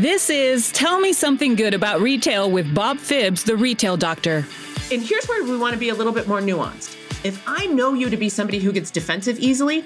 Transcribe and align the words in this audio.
This 0.00 0.30
is 0.30 0.72
Tell 0.72 0.98
Me 0.98 1.12
Something 1.12 1.56
Good 1.56 1.74
About 1.74 2.00
Retail 2.00 2.50
with 2.50 2.74
Bob 2.74 2.96
Phibbs, 2.96 3.44
the 3.44 3.54
retail 3.54 3.98
doctor. 3.98 4.46
And 4.90 5.02
here's 5.02 5.26
where 5.26 5.44
we 5.44 5.58
want 5.58 5.74
to 5.74 5.78
be 5.78 5.90
a 5.90 5.94
little 5.94 6.14
bit 6.14 6.26
more 6.26 6.40
nuanced. 6.40 6.96
If 7.22 7.42
I 7.46 7.66
know 7.66 7.92
you 7.92 8.08
to 8.08 8.16
be 8.16 8.30
somebody 8.30 8.60
who 8.60 8.72
gets 8.72 8.90
defensive 8.90 9.38
easily, 9.38 9.84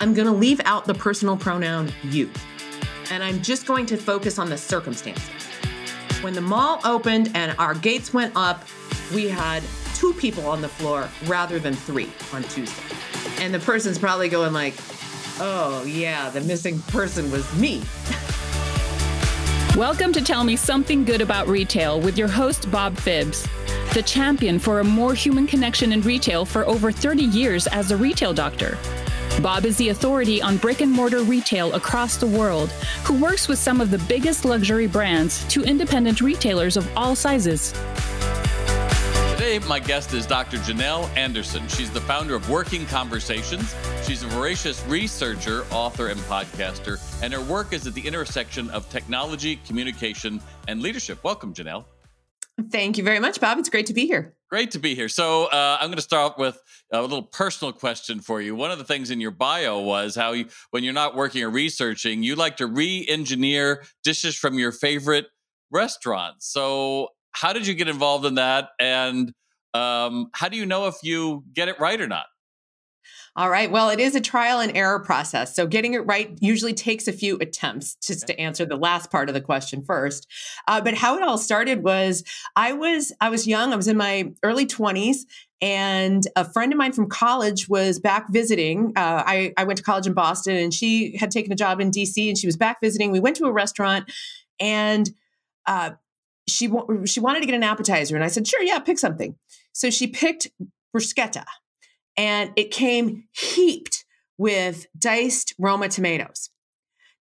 I'm 0.00 0.14
going 0.14 0.26
to 0.26 0.32
leave 0.32 0.60
out 0.64 0.84
the 0.84 0.94
personal 0.94 1.36
pronoun 1.36 1.92
you. 2.02 2.28
And 3.12 3.22
I'm 3.22 3.40
just 3.40 3.64
going 3.64 3.86
to 3.86 3.96
focus 3.96 4.36
on 4.36 4.50
the 4.50 4.58
circumstances. 4.58 5.30
When 6.22 6.34
the 6.34 6.40
mall 6.40 6.80
opened 6.84 7.30
and 7.36 7.54
our 7.60 7.74
gates 7.76 8.12
went 8.12 8.32
up, 8.34 8.64
we 9.14 9.28
had 9.28 9.62
two 9.94 10.12
people 10.14 10.44
on 10.48 10.60
the 10.60 10.68
floor 10.68 11.08
rather 11.26 11.60
than 11.60 11.74
three 11.74 12.10
on 12.32 12.42
Tuesday. 12.42 12.96
And 13.38 13.54
the 13.54 13.60
person's 13.60 13.96
probably 13.96 14.28
going 14.28 14.52
like, 14.52 14.74
"Oh, 15.38 15.84
yeah, 15.86 16.30
the 16.30 16.40
missing 16.40 16.80
person 16.88 17.30
was 17.30 17.46
me." 17.56 17.80
Welcome 19.76 20.12
to 20.12 20.20
Tell 20.20 20.44
Me 20.44 20.54
Something 20.54 21.02
Good 21.02 21.22
About 21.22 21.48
Retail 21.48 21.98
with 21.98 22.18
your 22.18 22.28
host, 22.28 22.70
Bob 22.70 22.94
Phibbs, 22.94 23.48
the 23.94 24.02
champion 24.02 24.58
for 24.58 24.80
a 24.80 24.84
more 24.84 25.14
human 25.14 25.46
connection 25.46 25.92
in 25.92 26.02
retail 26.02 26.44
for 26.44 26.66
over 26.66 26.92
30 26.92 27.24
years 27.24 27.66
as 27.68 27.90
a 27.90 27.96
retail 27.96 28.34
doctor. 28.34 28.76
Bob 29.40 29.64
is 29.64 29.78
the 29.78 29.88
authority 29.88 30.42
on 30.42 30.58
brick 30.58 30.82
and 30.82 30.92
mortar 30.92 31.22
retail 31.22 31.72
across 31.72 32.18
the 32.18 32.26
world, 32.26 32.68
who 33.04 33.18
works 33.18 33.48
with 33.48 33.58
some 33.58 33.80
of 33.80 33.90
the 33.90 33.96
biggest 34.00 34.44
luxury 34.44 34.86
brands 34.86 35.42
to 35.44 35.64
independent 35.64 36.20
retailers 36.20 36.76
of 36.76 36.86
all 36.94 37.16
sizes. 37.16 37.72
Today, 39.42 39.58
my 39.66 39.80
guest 39.80 40.14
is 40.14 40.24
Dr. 40.24 40.58
Janel 40.58 41.08
Anderson. 41.16 41.66
She's 41.66 41.90
the 41.90 42.00
founder 42.00 42.36
of 42.36 42.48
Working 42.48 42.86
Conversations. 42.86 43.74
She's 44.04 44.22
a 44.22 44.28
voracious 44.28 44.86
researcher, 44.86 45.64
author, 45.72 46.06
and 46.06 46.20
podcaster, 46.20 47.00
and 47.24 47.32
her 47.32 47.40
work 47.40 47.72
is 47.72 47.84
at 47.84 47.94
the 47.94 48.06
intersection 48.06 48.70
of 48.70 48.88
technology, 48.88 49.56
communication, 49.66 50.40
and 50.68 50.80
leadership. 50.80 51.24
Welcome, 51.24 51.54
Janel. 51.54 51.86
Thank 52.70 52.96
you 52.96 53.02
very 53.02 53.18
much, 53.18 53.40
Bob. 53.40 53.58
It's 53.58 53.68
great 53.68 53.86
to 53.86 53.92
be 53.92 54.06
here. 54.06 54.32
Great 54.48 54.70
to 54.70 54.78
be 54.78 54.94
here. 54.94 55.08
So, 55.08 55.46
uh, 55.46 55.76
I'm 55.80 55.88
going 55.88 55.96
to 55.96 56.02
start 56.02 56.38
with 56.38 56.62
a 56.92 57.02
little 57.02 57.24
personal 57.24 57.72
question 57.72 58.20
for 58.20 58.40
you. 58.40 58.54
One 58.54 58.70
of 58.70 58.78
the 58.78 58.84
things 58.84 59.10
in 59.10 59.20
your 59.20 59.32
bio 59.32 59.80
was 59.80 60.14
how 60.14 60.34
you, 60.34 60.46
when 60.70 60.84
you're 60.84 60.92
not 60.92 61.16
working 61.16 61.42
or 61.42 61.50
researching, 61.50 62.22
you 62.22 62.36
like 62.36 62.58
to 62.58 62.68
re 62.68 63.04
engineer 63.08 63.82
dishes 64.04 64.36
from 64.36 64.56
your 64.60 64.70
favorite 64.70 65.26
restaurants. 65.72 66.46
So, 66.46 67.08
how 67.32 67.52
did 67.52 67.66
you 67.66 67.74
get 67.74 67.88
involved 67.88 68.24
in 68.26 68.36
that? 68.36 68.68
And 68.78 69.32
um, 69.74 70.28
how 70.32 70.48
do 70.48 70.56
you 70.56 70.66
know 70.66 70.86
if 70.86 70.96
you 71.02 71.44
get 71.52 71.68
it 71.68 71.78
right 71.80 72.00
or 72.00 72.06
not? 72.06 72.26
All 73.34 73.48
right. 73.48 73.70
Well, 73.70 73.88
it 73.88 73.98
is 73.98 74.14
a 74.14 74.20
trial 74.20 74.60
and 74.60 74.76
error 74.76 75.00
process. 75.00 75.56
So 75.56 75.66
getting 75.66 75.94
it 75.94 76.06
right 76.06 76.36
usually 76.42 76.74
takes 76.74 77.08
a 77.08 77.12
few 77.12 77.38
attempts 77.38 77.94
just 77.94 78.26
to 78.26 78.38
answer 78.38 78.66
the 78.66 78.76
last 78.76 79.10
part 79.10 79.30
of 79.30 79.34
the 79.34 79.40
question 79.40 79.82
first. 79.82 80.26
Uh, 80.68 80.82
but 80.82 80.92
how 80.92 81.16
it 81.16 81.22
all 81.22 81.38
started 81.38 81.82
was 81.82 82.24
I 82.56 82.74
was 82.74 83.10
I 83.22 83.30
was 83.30 83.46
young. 83.46 83.72
I 83.72 83.76
was 83.76 83.88
in 83.88 83.96
my 83.96 84.32
early 84.42 84.66
20s 84.66 85.20
and 85.62 86.26
a 86.36 86.44
friend 86.44 86.72
of 86.72 86.78
mine 86.78 86.92
from 86.92 87.08
college 87.08 87.70
was 87.70 87.98
back 87.98 88.26
visiting. 88.30 88.92
Uh, 88.96 89.22
I, 89.24 89.54
I 89.56 89.64
went 89.64 89.78
to 89.78 89.82
college 89.82 90.06
in 90.06 90.12
Boston 90.12 90.56
and 90.56 90.74
she 90.74 91.16
had 91.16 91.30
taken 91.30 91.52
a 91.52 91.56
job 91.56 91.80
in 91.80 91.90
DC 91.90 92.28
and 92.28 92.36
she 92.36 92.46
was 92.46 92.58
back 92.58 92.82
visiting. 92.82 93.12
We 93.12 93.20
went 93.20 93.36
to 93.36 93.46
a 93.46 93.52
restaurant 93.52 94.12
and 94.60 95.08
uh, 95.66 95.92
she 96.48 96.70
she 97.06 97.20
wanted 97.20 97.40
to 97.40 97.46
get 97.46 97.54
an 97.54 97.62
appetizer, 97.62 98.16
and 98.16 98.24
I 98.24 98.28
said, 98.28 98.46
"Sure, 98.46 98.62
yeah, 98.62 98.78
pick 98.80 98.98
something." 98.98 99.36
So 99.72 99.90
she 99.90 100.06
picked 100.06 100.48
bruschetta, 100.94 101.44
and 102.16 102.52
it 102.56 102.70
came 102.70 103.24
heaped 103.32 104.04
with 104.38 104.86
diced 104.98 105.54
Roma 105.58 105.88
tomatoes. 105.88 106.50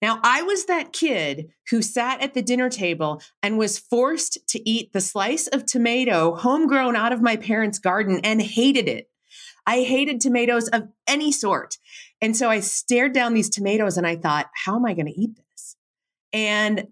Now, 0.02 0.20
I 0.24 0.42
was 0.42 0.66
that 0.66 0.94
kid 0.94 1.52
who 1.70 1.84
sat 1.84 2.22
at 2.22 2.34
the 2.34 2.42
dinner 2.42 2.70
table 2.70 3.22
and 3.44 3.58
was 3.58 3.78
forced 3.78 4.40
to 4.50 4.70
eat 4.70 4.94
the 4.94 5.02
slice 5.02 5.48
of 5.48 5.66
tomato 5.66 6.36
homegrown 6.36 6.96
out 6.96 7.14
of 7.14 7.22
my 7.22 7.36
parents' 7.36 7.78
garden 7.78 8.20
and 8.24 8.42
hated 8.42 8.88
it. 8.88 9.10
I 9.68 9.84
hated 9.84 10.20
tomatoes 10.20 10.68
of 10.70 10.88
any 11.08 11.32
sort. 11.32 11.78
And 12.20 12.36
so 12.36 12.50
I 12.50 12.62
stared 12.62 13.14
down 13.14 13.36
these 13.36 13.50
tomatoes 13.50 13.96
and 13.96 14.08
I 14.08 14.16
thought, 14.16 14.50
how 14.66 14.76
am 14.76 14.86
I 14.86 14.96
going 14.96 15.06
to 15.06 15.20
eat 15.20 15.36
this? 15.36 15.76
And 16.34 16.88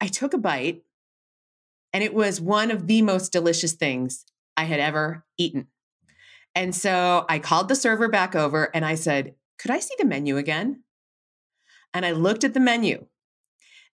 I 0.00 0.08
took 0.08 0.34
a 0.34 0.38
bite 0.38 0.82
and 1.92 2.02
it 2.02 2.14
was 2.14 2.40
one 2.40 2.72
of 2.72 2.88
the 2.88 3.02
most 3.02 3.32
delicious 3.32 3.72
things 3.72 4.24
I 4.56 4.64
had 4.64 4.80
ever 4.80 5.24
eaten. 5.38 5.68
And 6.54 6.74
so 6.74 7.24
I 7.28 7.38
called 7.38 7.68
the 7.68 7.74
server 7.74 8.08
back 8.08 8.34
over 8.34 8.70
and 8.74 8.84
I 8.84 8.94
said, 8.94 9.34
Could 9.58 9.70
I 9.70 9.78
see 9.78 9.94
the 9.98 10.04
menu 10.04 10.36
again? 10.36 10.82
And 11.94 12.04
I 12.04 12.12
looked 12.12 12.44
at 12.44 12.54
the 12.54 12.60
menu 12.60 13.06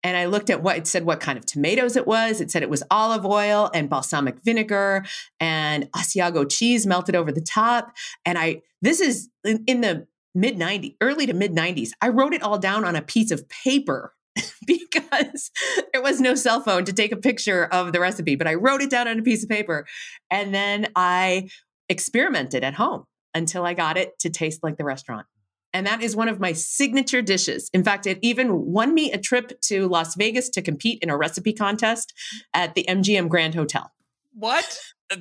and 0.02 0.16
I 0.16 0.26
looked 0.26 0.50
at 0.50 0.62
what 0.62 0.76
it 0.76 0.86
said, 0.86 1.04
what 1.04 1.20
kind 1.20 1.38
of 1.38 1.46
tomatoes 1.46 1.96
it 1.96 2.06
was. 2.06 2.40
It 2.40 2.50
said 2.50 2.62
it 2.62 2.70
was 2.70 2.82
olive 2.90 3.26
oil 3.26 3.70
and 3.74 3.90
balsamic 3.90 4.42
vinegar 4.44 5.04
and 5.40 5.90
Asiago 5.92 6.50
cheese 6.50 6.86
melted 6.86 7.16
over 7.16 7.32
the 7.32 7.40
top. 7.40 7.92
And 8.24 8.38
I, 8.38 8.62
this 8.82 9.00
is 9.00 9.28
in, 9.44 9.64
in 9.66 9.80
the 9.80 10.06
mid 10.34 10.56
90s, 10.56 10.96
early 11.00 11.26
to 11.26 11.32
mid 11.32 11.54
90s. 11.54 11.90
I 12.00 12.08
wrote 12.08 12.34
it 12.34 12.42
all 12.42 12.58
down 12.58 12.84
on 12.84 12.94
a 12.94 13.02
piece 13.02 13.30
of 13.30 13.48
paper 13.48 14.12
because 14.66 15.50
there 15.92 16.02
was 16.02 16.20
no 16.20 16.34
cell 16.34 16.60
phone 16.60 16.84
to 16.84 16.92
take 16.92 17.12
a 17.12 17.16
picture 17.16 17.66
of 17.66 17.92
the 17.92 18.00
recipe, 18.00 18.36
but 18.36 18.46
I 18.46 18.54
wrote 18.54 18.82
it 18.82 18.90
down 18.90 19.08
on 19.08 19.18
a 19.18 19.22
piece 19.22 19.42
of 19.42 19.48
paper 19.48 19.86
and 20.30 20.54
then 20.54 20.88
I 20.94 21.48
experimented 21.88 22.64
at 22.64 22.74
home 22.74 23.04
until 23.34 23.64
I 23.64 23.74
got 23.74 23.96
it 23.96 24.18
to 24.20 24.30
taste 24.30 24.62
like 24.62 24.76
the 24.76 24.84
restaurant. 24.84 25.26
And 25.72 25.86
that 25.86 26.02
is 26.02 26.16
one 26.16 26.28
of 26.28 26.40
my 26.40 26.52
signature 26.52 27.20
dishes. 27.20 27.68
In 27.74 27.84
fact, 27.84 28.06
it 28.06 28.18
even 28.22 28.64
won 28.72 28.94
me 28.94 29.12
a 29.12 29.18
trip 29.18 29.60
to 29.62 29.88
Las 29.88 30.14
Vegas 30.14 30.48
to 30.50 30.62
compete 30.62 31.00
in 31.02 31.10
a 31.10 31.16
recipe 31.18 31.52
contest 31.52 32.14
at 32.54 32.74
the 32.74 32.86
MGM 32.88 33.28
Grand 33.28 33.54
Hotel. 33.54 33.90
What? 34.32 34.78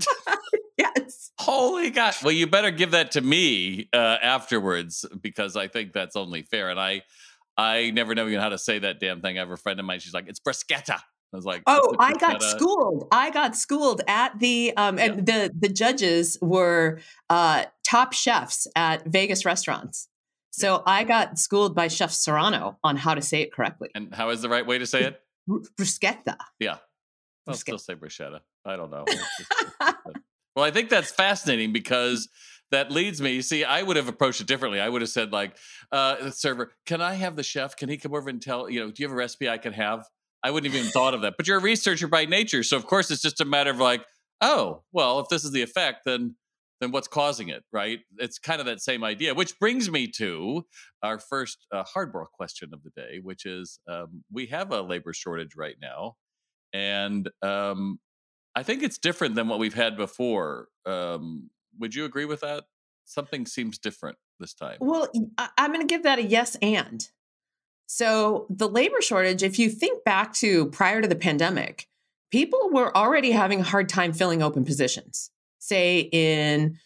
yes. 0.78 1.32
Holy 1.40 1.90
gosh. 1.90 2.24
Well, 2.24 2.32
you 2.32 2.48
better 2.48 2.72
give 2.72 2.92
that 2.92 3.12
to 3.12 3.22
me 3.22 3.90
uh, 3.94 4.18
afterwards 4.22 5.06
because 5.22 5.58
I 5.58 5.68
think 5.68 5.92
that's 5.92 6.16
only 6.16 6.44
fair. 6.44 6.70
And 6.70 6.80
I, 6.80 7.02
I 7.58 7.92
never 7.92 8.16
know 8.16 8.28
even 8.28 8.40
how 8.40 8.50
to 8.50 8.58
say 8.58 8.80
that 8.80 9.00
damn 9.00 9.22
thing. 9.22 9.38
I 9.38 9.42
have 9.42 9.52
a 9.52 9.58
friend 9.58 9.80
of 9.80 9.86
mine. 9.86 10.00
She's 10.00 10.14
like, 10.14 10.28
it's 10.28 10.40
bruschetta. 10.40 11.00
I 11.34 11.38
was 11.38 11.46
like, 11.46 11.64
"Oh, 11.68 11.94
I 12.00 12.14
got 12.14 12.42
schooled. 12.42 13.08
I 13.12 13.30
got 13.30 13.58
schooled 13.58 14.02
at 14.08 14.40
the 14.40 14.74
um, 14.78 14.98
and 14.98 15.26
the 15.26 15.52
the 15.58 15.68
judges 15.68 16.38
were 16.42 17.00
uh, 17.30 17.66
top 17.84 18.14
chefs 18.14 18.68
at 18.76 19.06
Vegas 19.06 19.44
restaurants. 19.44 20.08
So 20.52 20.82
I 20.86 21.04
got 21.04 21.38
schooled 21.38 21.76
by 21.76 21.90
Chef 21.90 22.12
Serrano 22.12 22.78
on 22.84 22.96
how 22.96 23.16
to 23.16 23.22
say 23.22 23.42
it 23.42 23.52
correctly. 23.52 23.90
And 23.94 24.16
how 24.16 24.30
is 24.30 24.42
the 24.42 24.48
right 24.48 24.66
way 24.66 24.78
to 24.78 24.86
say 24.86 25.04
it? 25.04 25.20
bruschetta. 25.50 26.38
Yeah, 26.60 26.78
I'll 27.48 27.56
still 27.56 27.78
say 27.78 27.96
bruschetta. 27.96 28.40
I 28.64 28.78
don't 28.78 28.90
know. 28.90 29.04
well, 30.56 30.64
I 30.64 30.72
think 30.72 30.90
that's 30.90 31.12
fascinating 31.12 31.74
because 31.74 32.30
that 32.76 32.92
leads 32.92 33.22
me. 33.22 33.34
You 33.34 33.42
see, 33.42 33.64
I 33.64 33.82
would 33.82 33.96
have 33.96 34.08
approached 34.08 34.42
it 34.42 34.48
differently. 34.48 34.80
I 34.80 34.90
would 34.90 35.02
have 35.02 35.10
said, 35.10 35.32
like, 35.32 35.58
uh, 35.92 36.30
server, 36.32 36.74
can 36.86 37.02
I 37.02 37.14
have 37.16 37.36
the 37.36 37.44
chef? 37.44 37.76
Can 37.76 37.90
he 37.90 37.98
come 37.98 38.14
over 38.14 38.30
and 38.30 38.42
tell, 38.42 38.70
you 38.70 38.80
know, 38.82 38.92
do 38.92 39.02
you 39.02 39.08
have 39.08 39.14
a 39.14 39.18
recipe 39.18 39.50
I 39.50 39.58
can 39.58 39.74
have? 39.74 40.06
I 40.44 40.52
wouldn't 40.52 40.74
even 40.74 40.88
thought 40.92 41.14
of 41.14 41.22
that. 41.22 41.36
But 41.38 41.48
you're 41.48 41.58
a 41.58 41.62
researcher 41.62 42.08
by 42.08 42.26
nature. 42.26 42.62
So 42.64 42.78
of 42.78 42.86
course 42.86 43.10
it's 43.10 43.22
just 43.22 43.42
a 43.42 43.46
matter 43.46 43.72
of 43.72 43.78
like, 43.78 44.06
oh, 44.42 44.84
well, 44.92 45.20
if 45.20 45.30
this 45.30 45.44
is 45.44 45.52
the 45.52 45.62
effect, 45.62 46.02
then 46.06 46.36
then 46.82 46.92
what's 46.92 47.08
causing 47.08 47.48
it, 47.48 47.64
right? 47.72 48.00
It's 48.18 48.38
kind 48.38 48.60
of 48.60 48.66
that 48.66 48.82
same 48.82 49.04
idea, 49.04 49.34
which 49.34 49.58
brings 49.60 49.90
me 49.90 50.08
to 50.18 50.66
our 51.02 51.20
first 51.20 51.66
uh, 51.72 51.86
hardball 51.86 52.26
question 52.34 52.72
of 52.74 52.84
the 52.84 52.90
day, 52.90 53.20
which 53.24 53.46
is 53.46 53.80
um, 53.88 54.26
we 54.30 54.48
have 54.48 54.74
a 54.74 54.82
labor 54.82 55.14
shortage 55.14 55.56
right 55.56 55.78
now. 55.82 56.16
And 56.74 57.30
um, 57.42 58.00
I 58.56 58.64
think 58.64 58.84
it's 58.84 58.98
different 58.98 59.36
than 59.36 59.48
what 59.48 59.58
we've 59.58 59.74
had 59.74 59.96
before. 59.96 60.68
Um, 60.86 61.50
would 61.80 61.96
you 61.96 62.06
agree 62.06 62.26
with 62.26 62.42
that? 62.42 62.66
Something 63.06 63.46
seems 63.46 63.78
different 63.78 64.18
this 64.40 64.54
time. 64.54 64.78
Well, 64.80 65.10
I'm 65.58 65.72
going 65.72 65.86
to 65.86 65.92
give 65.92 66.04
that 66.04 66.20
a 66.20 66.24
yes 66.24 66.56
and. 66.62 67.08
So, 67.88 68.48
the 68.50 68.68
labor 68.68 69.02
shortage, 69.02 69.44
if 69.44 69.60
you 69.60 69.70
think 69.70 70.04
back 70.04 70.34
to 70.36 70.66
prior 70.68 71.02
to 71.02 71.08
the 71.08 71.16
pandemic, 71.16 71.88
people 72.32 72.70
were 72.72 72.96
already 72.98 73.32
having 73.32 73.60
a 73.60 73.64
hard 73.64 73.90
time 73.90 74.12
filling 74.12 74.42
open 74.42 74.66
positions, 74.66 75.30
say 75.60 76.10
in, 76.12 76.80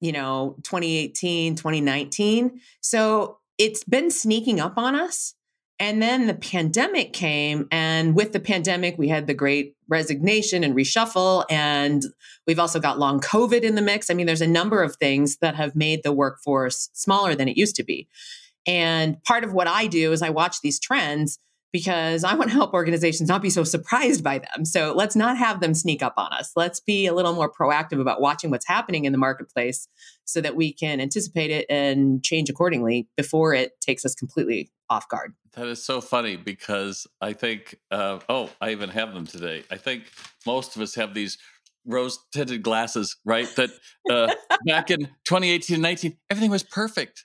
you 0.00 0.12
know, 0.12 0.56
2018, 0.64 1.54
2019. 1.54 2.60
So, 2.82 3.38
it's 3.56 3.84
been 3.84 4.10
sneaking 4.10 4.60
up 4.60 4.76
on 4.76 4.94
us. 4.94 5.34
And 5.80 6.00
then 6.00 6.26
the 6.26 6.34
pandemic 6.34 7.12
came. 7.12 7.66
And 7.72 8.14
with 8.14 8.32
the 8.32 8.40
pandemic, 8.40 8.96
we 8.96 9.08
had 9.08 9.26
the 9.26 9.34
great 9.34 9.74
resignation 9.88 10.62
and 10.62 10.74
reshuffle. 10.74 11.44
And 11.50 12.04
we've 12.46 12.60
also 12.60 12.78
got 12.78 12.98
long 12.98 13.20
COVID 13.20 13.62
in 13.62 13.74
the 13.74 13.82
mix. 13.82 14.08
I 14.08 14.14
mean, 14.14 14.26
there's 14.26 14.40
a 14.40 14.46
number 14.46 14.82
of 14.82 14.96
things 14.96 15.38
that 15.38 15.56
have 15.56 15.74
made 15.74 16.02
the 16.02 16.12
workforce 16.12 16.90
smaller 16.92 17.34
than 17.34 17.48
it 17.48 17.56
used 17.56 17.76
to 17.76 17.84
be. 17.84 18.08
And 18.66 19.22
part 19.24 19.44
of 19.44 19.52
what 19.52 19.66
I 19.66 19.86
do 19.86 20.12
is 20.12 20.22
I 20.22 20.30
watch 20.30 20.60
these 20.62 20.78
trends 20.78 21.38
because 21.74 22.22
I 22.22 22.36
want 22.36 22.50
to 22.50 22.54
help 22.54 22.72
organizations 22.72 23.28
not 23.28 23.42
be 23.42 23.50
so 23.50 23.64
surprised 23.64 24.22
by 24.22 24.38
them. 24.38 24.64
So 24.64 24.94
let's 24.94 25.16
not 25.16 25.36
have 25.36 25.58
them 25.58 25.74
sneak 25.74 26.04
up 26.04 26.14
on 26.16 26.32
us. 26.32 26.52
Let's 26.54 26.78
be 26.78 27.06
a 27.06 27.12
little 27.12 27.34
more 27.34 27.52
proactive 27.52 28.00
about 28.00 28.20
watching 28.20 28.52
what's 28.52 28.68
happening 28.68 29.06
in 29.06 29.12
the 29.12 29.18
marketplace 29.18 29.88
so 30.24 30.40
that 30.40 30.54
we 30.54 30.72
can 30.72 31.00
anticipate 31.00 31.50
it 31.50 31.66
and 31.68 32.22
change 32.22 32.48
accordingly 32.48 33.08
before 33.16 33.54
it 33.54 33.72
takes 33.80 34.04
us 34.04 34.14
completely 34.14 34.70
off 34.88 35.08
guard. 35.08 35.34
That 35.54 35.66
is 35.66 35.84
so 35.84 36.00
funny 36.00 36.36
because 36.36 37.08
I 37.20 37.32
think, 37.32 37.74
uh, 37.90 38.20
oh, 38.28 38.50
I 38.60 38.70
even 38.70 38.90
have 38.90 39.12
them 39.12 39.26
today. 39.26 39.64
I 39.68 39.76
think 39.76 40.04
most 40.46 40.76
of 40.76 40.82
us 40.82 40.94
have 40.94 41.12
these 41.12 41.38
rose 41.84 42.20
tinted 42.32 42.62
glasses, 42.62 43.16
right? 43.24 43.48
That 43.56 43.70
uh, 44.08 44.32
back 44.64 44.92
in 44.92 45.06
2018 45.24 45.74
and 45.74 45.82
19, 45.82 46.16
everything 46.30 46.52
was 46.52 46.62
perfect 46.62 47.24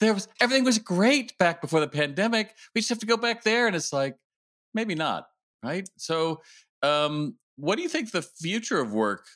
there 0.00 0.14
was 0.14 0.28
everything 0.40 0.64
was 0.64 0.78
great 0.78 1.36
back 1.38 1.60
before 1.60 1.80
the 1.80 1.88
pandemic. 1.88 2.54
We 2.74 2.80
just 2.80 2.88
have 2.88 2.98
to 3.00 3.06
go 3.06 3.16
back 3.16 3.44
there, 3.44 3.66
and 3.66 3.76
it's 3.76 3.92
like 3.92 4.16
maybe 4.74 4.94
not, 4.94 5.26
right? 5.62 5.88
So, 5.96 6.40
um, 6.82 7.36
what 7.56 7.76
do 7.76 7.82
you 7.82 7.88
think 7.88 8.10
the 8.10 8.22
future 8.22 8.80
of 8.80 8.92
work 8.92 9.26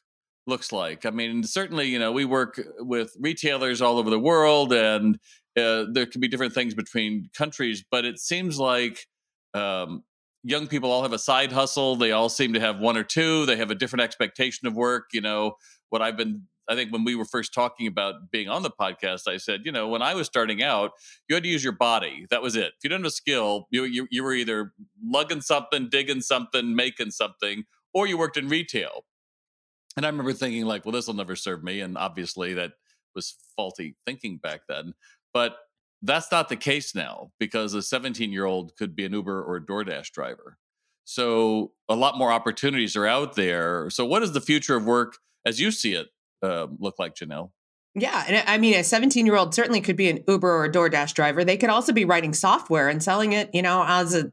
looks 0.47 0.73
like? 0.73 1.05
I 1.07 1.11
mean, 1.11 1.43
certainly, 1.45 1.89
you 1.89 1.99
know, 1.99 2.13
we 2.13 2.25
work 2.25 2.61
with 2.79 3.15
retailers 3.21 3.83
all 3.83 3.99
over 3.99 4.11
the 4.11 4.19
world, 4.19 4.73
and 4.73 5.19
uh, 5.57 5.85
there 5.93 6.07
can 6.07 6.21
be 6.21 6.29
different 6.29 6.55
things 6.55 6.75
between 6.75 7.31
countries, 7.37 7.85
but 7.91 8.05
it 8.05 8.19
seems 8.19 8.59
like 8.59 9.07
um, 9.53 10.03
young 10.43 10.67
people 10.67 10.91
all 10.91 11.03
have 11.03 11.13
a 11.13 11.19
side 11.19 11.53
hustle. 11.53 11.97
They 11.97 12.13
all 12.13 12.29
seem 12.29 12.55
to 12.55 12.61
have 12.61 12.79
one 12.79 12.97
or 12.97 13.05
two. 13.05 13.47
They 13.47 13.57
have 13.57 13.71
a 13.71 13.75
different 13.75 14.03
expectation 14.03 14.67
of 14.67 14.75
work. 14.75 15.11
You 15.13 15.21
know, 15.21 15.57
what 15.91 16.03
I've 16.03 16.17
been 16.17 16.43
I 16.69 16.75
think 16.75 16.93
when 16.93 17.05
we 17.05 17.15
were 17.15 17.25
first 17.25 17.53
talking 17.53 17.87
about 17.87 18.31
being 18.31 18.49
on 18.49 18.63
the 18.63 18.71
podcast, 18.71 19.29
I 19.29 19.37
said, 19.37 19.63
you 19.65 19.73
know, 19.73 19.89
when 19.89 20.03
I 20.03 20.15
was 20.15 20.27
starting 20.27 20.63
out, 20.63 20.93
you 21.29 21.35
had 21.35 21.43
to 21.43 21.49
use 21.49 21.63
your 21.63 21.75
body. 21.75 22.27
That 22.31 22.43
was 22.43 22.57
it. 22.57 22.67
If 22.67 22.85
you 22.85 22.91
didn't 22.91 23.05
have 23.05 23.09
a 23.09 23.15
skill, 23.15 23.67
you, 23.71 23.85
you, 23.85 24.09
you 24.11 24.25
were 24.25 24.33
either 24.33 24.73
lugging 25.03 25.43
something, 25.43 25.89
digging 25.91 26.21
something, 26.21 26.75
making 26.75 27.11
something, 27.11 27.65
or 27.93 28.07
you 28.07 28.17
worked 28.17 28.37
in 28.37 28.49
retail. 28.49 29.05
And 29.97 30.05
I 30.05 30.09
remember 30.09 30.33
thinking, 30.33 30.65
like, 30.65 30.85
well, 30.85 30.93
this 30.93 31.07
will 31.07 31.15
never 31.15 31.37
serve 31.37 31.63
me. 31.63 31.81
And 31.81 31.97
obviously, 31.97 32.55
that 32.55 32.73
was 33.15 33.37
faulty 33.57 33.97
thinking 34.07 34.39
back 34.39 34.63
then. 34.69 34.95
But 35.33 35.57
that's 36.03 36.31
not 36.31 36.49
the 36.49 36.57
case 36.57 36.95
now 36.95 37.31
because 37.39 37.75
a 37.75 37.83
17 37.83 38.31
year 38.33 38.45
old 38.45 38.77
could 38.77 38.97
be 38.97 39.05
an 39.05 39.13
Uber 39.13 39.43
or 39.43 39.57
a 39.57 39.65
DoorDash 39.65 40.11
driver. 40.11 40.59
So 41.05 41.73
a 41.89 41.95
lot 41.95 42.19
more 42.19 42.33
opportunities 42.33 42.97
are 42.97 43.07
out 43.07 43.37
there. 43.37 43.91
So, 43.91 44.05
what 44.05 44.23
is 44.23 44.33
the 44.33 44.41
future 44.41 44.77
of 44.77 44.85
work 44.85 45.19
as 45.45 45.61
you 45.61 45.71
see 45.71 45.95
it 45.95 46.09
uh, 46.43 46.67
look 46.79 46.99
like, 46.99 47.15
Janel? 47.15 47.51
Yeah, 47.97 48.25
and 48.27 48.43
I 48.49 48.59
mean, 48.59 48.75
a 48.75 48.83
17 48.83 49.25
year 49.25 49.37
old 49.37 49.55
certainly 49.55 49.81
could 49.81 49.97
be 49.97 50.11
an 50.11 50.25
Uber 50.27 50.51
or 50.51 50.65
a 50.65 50.73
DoorDash 50.73 51.15
driver. 51.15 51.45
They 51.45 51.57
could 51.57 51.71
also 51.71 51.93
be 51.93 52.05
writing 52.05 52.35
software 52.35 52.89
and 52.89 53.01
selling 53.01 53.33
it, 53.33 53.51
you 53.53 53.63
know, 53.63 53.85
as 53.87 54.15
a 54.17 54.31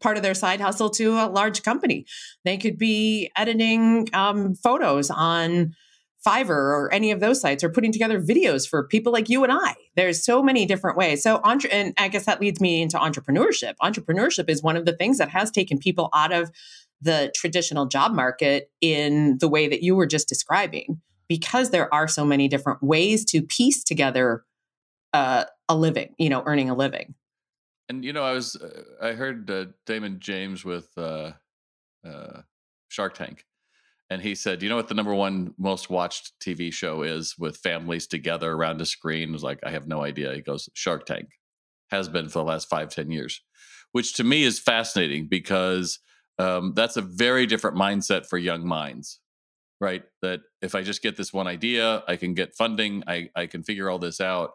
part 0.00 0.16
of 0.16 0.24
their 0.24 0.34
side 0.34 0.60
hustle 0.60 0.90
to 0.90 1.12
a 1.12 1.28
large 1.28 1.62
company. 1.62 2.04
They 2.44 2.58
could 2.58 2.78
be 2.78 3.30
editing 3.36 4.08
um, 4.12 4.56
photos 4.56 5.08
on 5.08 5.76
Fiverr 6.26 6.50
or 6.50 6.92
any 6.92 7.12
of 7.12 7.20
those 7.20 7.40
sites, 7.40 7.62
or 7.62 7.70
putting 7.70 7.92
together 7.92 8.20
videos 8.20 8.68
for 8.68 8.86
people 8.86 9.12
like 9.12 9.28
you 9.28 9.44
and 9.44 9.52
I. 9.52 9.74
There's 9.94 10.24
so 10.24 10.42
many 10.42 10.66
different 10.66 10.98
ways. 10.98 11.22
So, 11.22 11.40
entre- 11.44 11.70
and 11.72 11.94
I 11.96 12.08
guess 12.08 12.26
that 12.26 12.40
leads 12.40 12.60
me 12.60 12.82
into 12.82 12.98
entrepreneurship. 12.98 13.74
Entrepreneurship 13.80 14.50
is 14.50 14.62
one 14.62 14.76
of 14.76 14.84
the 14.84 14.96
things 14.96 15.18
that 15.18 15.30
has 15.30 15.50
taken 15.52 15.78
people 15.78 16.10
out 16.12 16.32
of 16.32 16.50
the 17.00 17.32
traditional 17.36 17.86
job 17.86 18.12
market 18.12 18.70
in 18.80 19.38
the 19.38 19.48
way 19.48 19.68
that 19.68 19.82
you 19.82 19.94
were 19.94 20.06
just 20.06 20.28
describing 20.28 21.00
because 21.30 21.70
there 21.70 21.94
are 21.94 22.08
so 22.08 22.24
many 22.26 22.48
different 22.48 22.82
ways 22.82 23.24
to 23.24 23.40
piece 23.40 23.84
together 23.84 24.44
uh, 25.12 25.44
a 25.68 25.76
living, 25.76 26.12
you 26.18 26.28
know, 26.28 26.42
earning 26.44 26.68
a 26.68 26.74
living. 26.74 27.14
And 27.88 28.04
you 28.04 28.12
know, 28.12 28.24
I 28.24 28.32
was 28.32 28.56
uh, 28.56 28.82
I 29.00 29.12
heard 29.12 29.48
uh, 29.48 29.66
Daymond 29.86 30.18
John 30.18 30.58
with 30.64 30.88
uh, 30.98 31.32
uh, 32.04 32.42
Shark 32.88 33.14
Tank, 33.14 33.44
and 34.10 34.20
he 34.20 34.34
said, 34.34 34.60
"You 34.60 34.68
know 34.68 34.76
what 34.76 34.88
the 34.88 34.94
number 34.94 35.14
one 35.14 35.54
most 35.56 35.88
watched 35.88 36.32
TV 36.40 36.72
show 36.72 37.02
is 37.02 37.36
with 37.38 37.56
families 37.58 38.08
together 38.08 38.50
around 38.52 38.80
a 38.80 38.86
screen?" 38.86 39.30
I 39.30 39.32
was 39.32 39.44
like, 39.44 39.60
"I 39.64 39.70
have 39.70 39.86
no 39.86 40.02
idea." 40.02 40.34
He 40.34 40.42
goes, 40.42 40.68
"Shark 40.74 41.06
Tank 41.06 41.28
has 41.90 42.08
been 42.08 42.28
for 42.28 42.40
the 42.40 42.44
last 42.44 42.68
five 42.68 42.90
ten 42.90 43.10
years," 43.10 43.40
which 43.92 44.14
to 44.14 44.24
me 44.24 44.42
is 44.42 44.58
fascinating 44.58 45.28
because 45.28 46.00
um, 46.38 46.72
that's 46.74 46.96
a 46.96 47.02
very 47.02 47.46
different 47.46 47.76
mindset 47.76 48.26
for 48.26 48.36
young 48.36 48.66
minds 48.66 49.20
right? 49.80 50.02
That 50.22 50.40
if 50.60 50.74
I 50.74 50.82
just 50.82 51.02
get 51.02 51.16
this 51.16 51.32
one 51.32 51.46
idea, 51.46 52.02
I 52.06 52.16
can 52.16 52.34
get 52.34 52.54
funding, 52.54 53.02
I, 53.06 53.30
I 53.34 53.46
can 53.46 53.62
figure 53.62 53.88
all 53.90 53.98
this 53.98 54.20
out. 54.20 54.52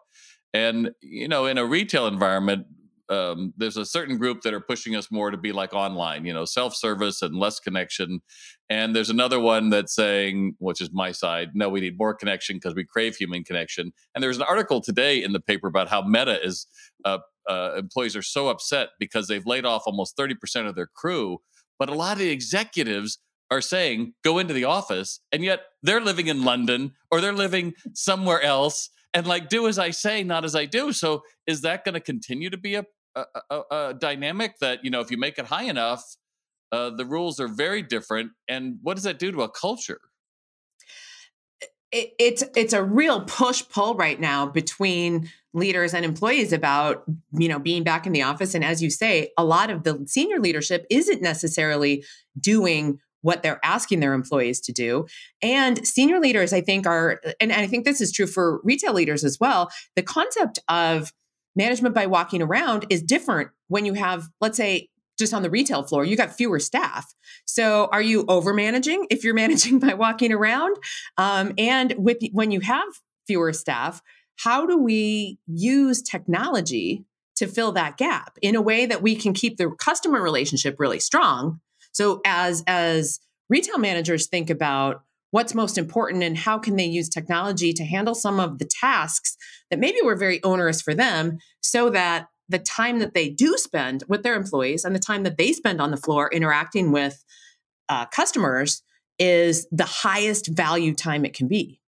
And, 0.54 0.92
you 1.00 1.28
know, 1.28 1.46
in 1.46 1.58
a 1.58 1.66
retail 1.66 2.06
environment, 2.06 2.66
um, 3.08 3.52
there's 3.56 3.76
a 3.76 3.84
certain 3.84 4.18
group 4.18 4.42
that 4.42 4.54
are 4.54 4.60
pushing 4.60 4.96
us 4.96 5.10
more 5.10 5.30
to 5.30 5.36
be 5.36 5.52
like 5.52 5.72
online, 5.72 6.24
you 6.24 6.32
know, 6.32 6.44
self 6.44 6.74
service 6.74 7.22
and 7.22 7.36
less 7.36 7.60
connection. 7.60 8.20
And 8.68 8.96
there's 8.96 9.10
another 9.10 9.38
one 9.38 9.70
that's 9.70 9.94
saying, 9.94 10.56
which 10.58 10.80
is 10.80 10.90
my 10.92 11.12
side, 11.12 11.50
no, 11.54 11.68
we 11.68 11.80
need 11.80 11.98
more 11.98 12.14
connection 12.14 12.56
because 12.56 12.74
we 12.74 12.84
crave 12.84 13.16
human 13.16 13.44
connection. 13.44 13.92
And 14.14 14.24
there's 14.24 14.38
an 14.38 14.44
article 14.48 14.80
today 14.80 15.22
in 15.22 15.32
the 15.32 15.40
paper 15.40 15.68
about 15.68 15.88
how 15.88 16.02
Meta 16.02 16.44
is, 16.44 16.66
uh, 17.04 17.18
uh, 17.48 17.74
employees 17.76 18.16
are 18.16 18.22
so 18.22 18.48
upset 18.48 18.90
because 18.98 19.28
they've 19.28 19.46
laid 19.46 19.64
off 19.64 19.84
almost 19.86 20.16
30% 20.16 20.66
of 20.66 20.74
their 20.74 20.88
crew. 20.88 21.38
But 21.78 21.88
a 21.88 21.94
lot 21.94 22.14
of 22.14 22.18
the 22.18 22.30
executives 22.30 23.18
are 23.50 23.60
saying 23.60 24.12
go 24.24 24.38
into 24.38 24.52
the 24.52 24.64
office 24.64 25.20
and 25.30 25.44
yet 25.44 25.60
they're 25.82 26.00
living 26.00 26.26
in 26.26 26.42
london 26.42 26.92
or 27.10 27.20
they're 27.20 27.32
living 27.32 27.74
somewhere 27.94 28.42
else 28.42 28.90
and 29.14 29.26
like 29.26 29.48
do 29.48 29.66
as 29.66 29.78
i 29.78 29.90
say 29.90 30.22
not 30.22 30.44
as 30.44 30.54
i 30.54 30.64
do. 30.66 30.92
So 30.92 31.22
is 31.46 31.62
that 31.62 31.84
going 31.84 31.94
to 31.94 32.00
continue 32.00 32.50
to 32.50 32.56
be 32.56 32.74
a, 32.74 32.84
a, 33.14 33.24
a, 33.50 33.62
a, 33.70 33.94
dynamic 33.94 34.58
that 34.60 34.84
you 34.84 34.90
know 34.90 35.00
if 35.00 35.10
you 35.10 35.16
make 35.16 35.38
it 35.38 35.46
high 35.46 35.64
enough 35.64 36.04
uh, 36.72 36.90
the 36.90 37.06
rules 37.06 37.40
are 37.40 37.48
very 37.48 37.82
different 37.82 38.32
and 38.48 38.78
what 38.82 38.94
does 38.94 39.04
that 39.04 39.18
do 39.18 39.32
to 39.32 39.42
a 39.42 39.48
culture? 39.48 40.00
It, 41.92 42.12
it's 42.18 42.44
it's 42.56 42.72
a 42.72 42.82
real 42.82 43.22
push 43.22 43.62
pull 43.68 43.94
right 43.94 44.20
now 44.20 44.46
between 44.46 45.30
leaders 45.54 45.94
and 45.94 46.04
employees 46.04 46.52
about 46.52 47.04
you 47.32 47.48
know 47.48 47.58
being 47.58 47.84
back 47.84 48.06
in 48.06 48.12
the 48.12 48.22
office 48.22 48.54
and 48.54 48.64
as 48.64 48.82
you 48.82 48.90
say 48.90 49.30
a 49.38 49.44
lot 49.44 49.70
of 49.70 49.84
the 49.84 50.04
senior 50.06 50.38
leadership 50.38 50.84
isn't 50.90 51.22
necessarily 51.22 52.04
doing 52.38 52.98
what 53.26 53.42
they're 53.42 53.58
asking 53.64 53.98
their 53.98 54.14
employees 54.14 54.60
to 54.60 54.72
do. 54.72 55.04
And 55.42 55.84
senior 55.84 56.20
leaders, 56.20 56.52
I 56.52 56.60
think, 56.60 56.86
are, 56.86 57.20
and 57.40 57.52
I 57.52 57.66
think 57.66 57.84
this 57.84 58.00
is 58.00 58.12
true 58.12 58.28
for 58.28 58.60
retail 58.62 58.92
leaders 58.92 59.24
as 59.24 59.38
well. 59.40 59.68
The 59.96 60.02
concept 60.02 60.60
of 60.68 61.12
management 61.56 61.92
by 61.92 62.06
walking 62.06 62.40
around 62.40 62.86
is 62.88 63.02
different 63.02 63.50
when 63.66 63.84
you 63.84 63.94
have, 63.94 64.28
let's 64.40 64.56
say, 64.56 64.90
just 65.18 65.34
on 65.34 65.42
the 65.42 65.50
retail 65.50 65.82
floor, 65.82 66.04
you 66.04 66.16
got 66.16 66.36
fewer 66.36 66.60
staff. 66.60 67.12
So, 67.46 67.88
are 67.90 68.02
you 68.02 68.24
over 68.28 68.54
managing 68.54 69.08
if 69.10 69.24
you're 69.24 69.34
managing 69.44 69.80
by 69.80 69.94
walking 69.94 70.32
around? 70.32 70.76
Um, 71.18 71.52
and 71.58 71.94
with 71.96 72.18
when 72.30 72.52
you 72.52 72.60
have 72.60 72.86
fewer 73.26 73.52
staff, 73.52 74.02
how 74.38 74.66
do 74.66 74.78
we 74.78 75.40
use 75.48 76.00
technology 76.00 77.04
to 77.36 77.48
fill 77.48 77.72
that 77.72 77.96
gap 77.96 78.38
in 78.40 78.54
a 78.54 78.62
way 78.62 78.86
that 78.86 79.02
we 79.02 79.16
can 79.16 79.32
keep 79.32 79.56
the 79.56 79.70
customer 79.78 80.22
relationship 80.22 80.76
really 80.78 81.00
strong, 81.00 81.60
so 81.96 82.20
as 82.26 82.62
as 82.66 83.20
retail 83.48 83.78
managers 83.78 84.26
think 84.26 84.50
about 84.50 85.02
what's 85.30 85.54
most 85.54 85.78
important 85.78 86.22
and 86.22 86.36
how 86.36 86.58
can 86.58 86.76
they 86.76 86.84
use 86.84 87.08
technology 87.08 87.72
to 87.72 87.84
handle 87.84 88.14
some 88.14 88.38
of 88.38 88.58
the 88.58 88.66
tasks 88.66 89.36
that 89.70 89.78
maybe 89.78 89.98
were 90.04 90.14
very 90.14 90.42
onerous 90.42 90.82
for 90.82 90.94
them 90.94 91.38
so 91.60 91.88
that 91.88 92.26
the 92.50 92.58
time 92.58 92.98
that 92.98 93.14
they 93.14 93.30
do 93.30 93.56
spend 93.56 94.04
with 94.08 94.22
their 94.22 94.36
employees 94.36 94.84
and 94.84 94.94
the 94.94 95.00
time 95.00 95.22
that 95.22 95.38
they 95.38 95.52
spend 95.52 95.80
on 95.80 95.90
the 95.90 95.96
floor 95.96 96.30
interacting 96.32 96.92
with 96.92 97.24
uh, 97.88 98.04
customers 98.06 98.82
is 99.18 99.66
the 99.72 99.84
highest 99.84 100.48
value 100.48 100.94
time 100.94 101.24
it 101.24 101.32
can 101.32 101.48
be 101.48 101.80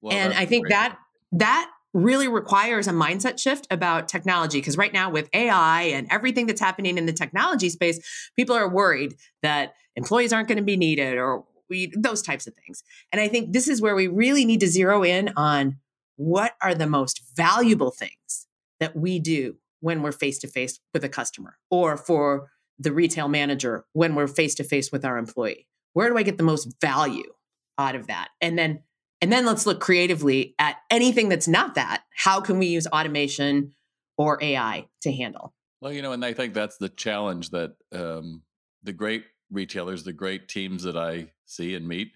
well, 0.00 0.16
and 0.16 0.32
i 0.32 0.46
think 0.46 0.64
great. 0.64 0.70
that 0.70 0.96
that 1.32 1.70
really 1.92 2.28
requires 2.28 2.86
a 2.86 2.92
mindset 2.92 3.38
shift 3.38 3.66
about 3.70 4.08
technology 4.08 4.58
because 4.58 4.76
right 4.76 4.92
now 4.92 5.10
with 5.10 5.28
AI 5.32 5.82
and 5.82 6.06
everything 6.10 6.46
that's 6.46 6.60
happening 6.60 6.98
in 6.98 7.06
the 7.06 7.12
technology 7.12 7.68
space, 7.68 8.30
people 8.36 8.54
are 8.54 8.68
worried 8.68 9.14
that 9.42 9.74
employees 9.96 10.32
aren't 10.32 10.48
going 10.48 10.58
to 10.58 10.64
be 10.64 10.76
needed 10.76 11.18
or 11.18 11.44
we, 11.68 11.92
those 11.96 12.22
types 12.22 12.46
of 12.46 12.54
things. 12.54 12.82
And 13.12 13.20
I 13.20 13.28
think 13.28 13.52
this 13.52 13.68
is 13.68 13.80
where 13.80 13.94
we 13.94 14.08
really 14.08 14.44
need 14.44 14.60
to 14.60 14.66
zero 14.66 15.04
in 15.04 15.30
on 15.36 15.78
what 16.16 16.54
are 16.62 16.74
the 16.74 16.86
most 16.86 17.22
valuable 17.34 17.90
things 17.90 18.46
that 18.78 18.96
we 18.96 19.18
do 19.18 19.56
when 19.80 20.02
we're 20.02 20.12
face 20.12 20.38
to 20.40 20.48
face 20.48 20.78
with 20.92 21.04
a 21.04 21.08
customer 21.08 21.56
or 21.70 21.96
for 21.96 22.50
the 22.78 22.92
retail 22.92 23.28
manager 23.28 23.84
when 23.92 24.14
we're 24.14 24.26
face 24.26 24.54
to 24.56 24.64
face 24.64 24.90
with 24.92 25.04
our 25.04 25.18
employee. 25.18 25.66
Where 25.92 26.08
do 26.08 26.16
I 26.16 26.22
get 26.22 26.38
the 26.38 26.44
most 26.44 26.74
value 26.80 27.32
out 27.78 27.94
of 27.94 28.06
that? 28.08 28.28
And 28.40 28.58
then 28.58 28.82
and 29.20 29.32
then 29.32 29.44
let's 29.44 29.66
look 29.66 29.80
creatively 29.80 30.54
at 30.58 30.76
anything 30.90 31.28
that's 31.28 31.48
not 31.48 31.74
that. 31.74 32.02
How 32.14 32.40
can 32.40 32.58
we 32.58 32.66
use 32.66 32.86
automation 32.86 33.72
or 34.16 34.38
AI 34.42 34.86
to 35.02 35.12
handle? 35.12 35.54
Well, 35.80 35.92
you 35.92 36.02
know, 36.02 36.12
and 36.12 36.24
I 36.24 36.32
think 36.32 36.54
that's 36.54 36.76
the 36.76 36.88
challenge 36.88 37.50
that 37.50 37.74
um, 37.92 38.42
the 38.82 38.92
great 38.92 39.24
retailers, 39.50 40.04
the 40.04 40.12
great 40.12 40.48
teams 40.48 40.82
that 40.82 40.96
I 40.96 41.28
see 41.46 41.74
and 41.74 41.88
meet, 41.88 42.12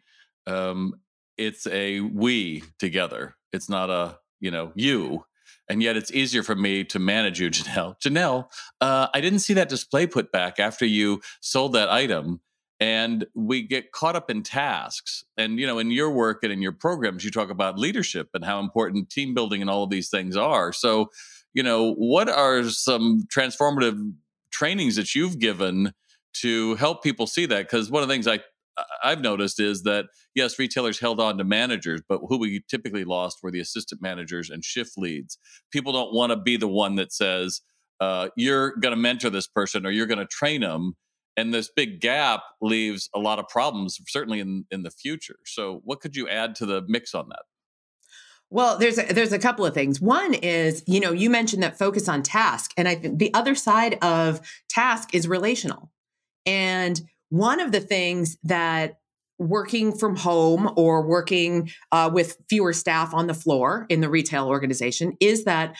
um, 0.46 1.00
it's 1.36 1.66
a 1.66 2.00
we 2.00 2.62
together. 2.78 3.34
It's 3.52 3.68
not 3.68 3.90
a, 3.90 4.18
you 4.40 4.50
know, 4.50 4.72
you. 4.74 5.24
and 5.68 5.82
yet 5.82 5.96
it's 5.96 6.12
easier 6.12 6.42
for 6.42 6.54
me 6.54 6.84
to 6.84 6.98
manage 6.98 7.40
you, 7.40 7.50
Janel. 7.50 7.96
Janel, 8.00 8.48
uh, 8.80 9.08
I 9.14 9.20
didn't 9.20 9.40
see 9.40 9.54
that 9.54 9.68
display 9.68 10.06
put 10.06 10.32
back 10.32 10.58
after 10.60 10.84
you 10.84 11.20
sold 11.40 11.72
that 11.74 11.90
item. 11.90 12.40
And 12.84 13.24
we 13.34 13.62
get 13.62 13.92
caught 13.92 14.14
up 14.14 14.28
in 14.28 14.42
tasks. 14.42 15.24
And, 15.38 15.58
you 15.58 15.66
know, 15.66 15.78
in 15.78 15.90
your 15.90 16.10
work 16.10 16.40
and 16.42 16.52
in 16.52 16.60
your 16.60 16.72
programs, 16.72 17.24
you 17.24 17.30
talk 17.30 17.48
about 17.48 17.78
leadership 17.78 18.28
and 18.34 18.44
how 18.44 18.60
important 18.60 19.08
team 19.08 19.32
building 19.32 19.62
and 19.62 19.70
all 19.70 19.84
of 19.84 19.88
these 19.88 20.10
things 20.10 20.36
are. 20.36 20.70
So, 20.70 21.08
you 21.54 21.62
know, 21.62 21.94
what 21.94 22.28
are 22.28 22.68
some 22.68 23.22
transformative 23.34 24.12
trainings 24.50 24.96
that 24.96 25.14
you've 25.14 25.38
given 25.38 25.94
to 26.42 26.74
help 26.74 27.02
people 27.02 27.26
see 27.26 27.46
that? 27.46 27.62
Because 27.62 27.90
one 27.90 28.02
of 28.02 28.08
the 28.08 28.14
things 28.14 28.28
I 28.28 28.40
I've 29.02 29.22
noticed 29.22 29.60
is 29.60 29.84
that 29.84 30.06
yes, 30.34 30.58
retailers 30.58 31.00
held 31.00 31.20
on 31.20 31.38
to 31.38 31.44
managers, 31.44 32.02
but 32.06 32.20
who 32.28 32.38
we 32.38 32.62
typically 32.68 33.04
lost 33.04 33.38
were 33.42 33.50
the 33.50 33.60
assistant 33.60 34.02
managers 34.02 34.50
and 34.50 34.62
shift 34.62 34.98
leads. 34.98 35.38
People 35.70 35.94
don't 35.94 36.12
want 36.12 36.32
to 36.32 36.36
be 36.36 36.58
the 36.58 36.68
one 36.68 36.96
that 36.96 37.14
says 37.14 37.62
uh, 38.00 38.28
you're 38.36 38.76
going 38.76 38.94
to 38.94 39.00
mentor 39.00 39.30
this 39.30 39.46
person 39.46 39.86
or 39.86 39.90
you're 39.90 40.06
going 40.06 40.18
to 40.18 40.26
train 40.26 40.60
them, 40.60 40.96
and 41.36 41.52
this 41.52 41.70
big 41.74 42.00
gap 42.00 42.42
leaves 42.60 43.08
a 43.14 43.18
lot 43.18 43.38
of 43.38 43.48
problems, 43.48 43.98
certainly 44.06 44.40
in 44.40 44.64
in 44.70 44.82
the 44.82 44.90
future. 44.90 45.36
So, 45.44 45.80
what 45.84 46.00
could 46.00 46.16
you 46.16 46.28
add 46.28 46.54
to 46.56 46.66
the 46.66 46.82
mix 46.86 47.14
on 47.14 47.28
that? 47.28 47.42
Well, 48.50 48.78
there's 48.78 48.98
a, 48.98 49.12
there's 49.12 49.32
a 49.32 49.38
couple 49.38 49.66
of 49.66 49.74
things. 49.74 50.00
One 50.00 50.34
is, 50.34 50.84
you 50.86 51.00
know, 51.00 51.12
you 51.12 51.28
mentioned 51.28 51.62
that 51.62 51.78
focus 51.78 52.08
on 52.08 52.22
task, 52.22 52.72
and 52.76 52.86
I 52.86 52.94
think 52.94 53.18
the 53.18 53.32
other 53.34 53.54
side 53.54 53.98
of 54.02 54.40
task 54.68 55.14
is 55.14 55.26
relational. 55.26 55.90
And 56.46 57.00
one 57.30 57.58
of 57.58 57.72
the 57.72 57.80
things 57.80 58.36
that 58.44 58.98
working 59.38 59.92
from 59.92 60.16
home 60.16 60.72
or 60.76 61.02
working 61.02 61.70
uh, 61.90 62.08
with 62.12 62.36
fewer 62.48 62.72
staff 62.72 63.12
on 63.12 63.26
the 63.26 63.34
floor 63.34 63.86
in 63.88 64.00
the 64.00 64.08
retail 64.08 64.46
organization 64.46 65.16
is 65.20 65.44
that 65.44 65.74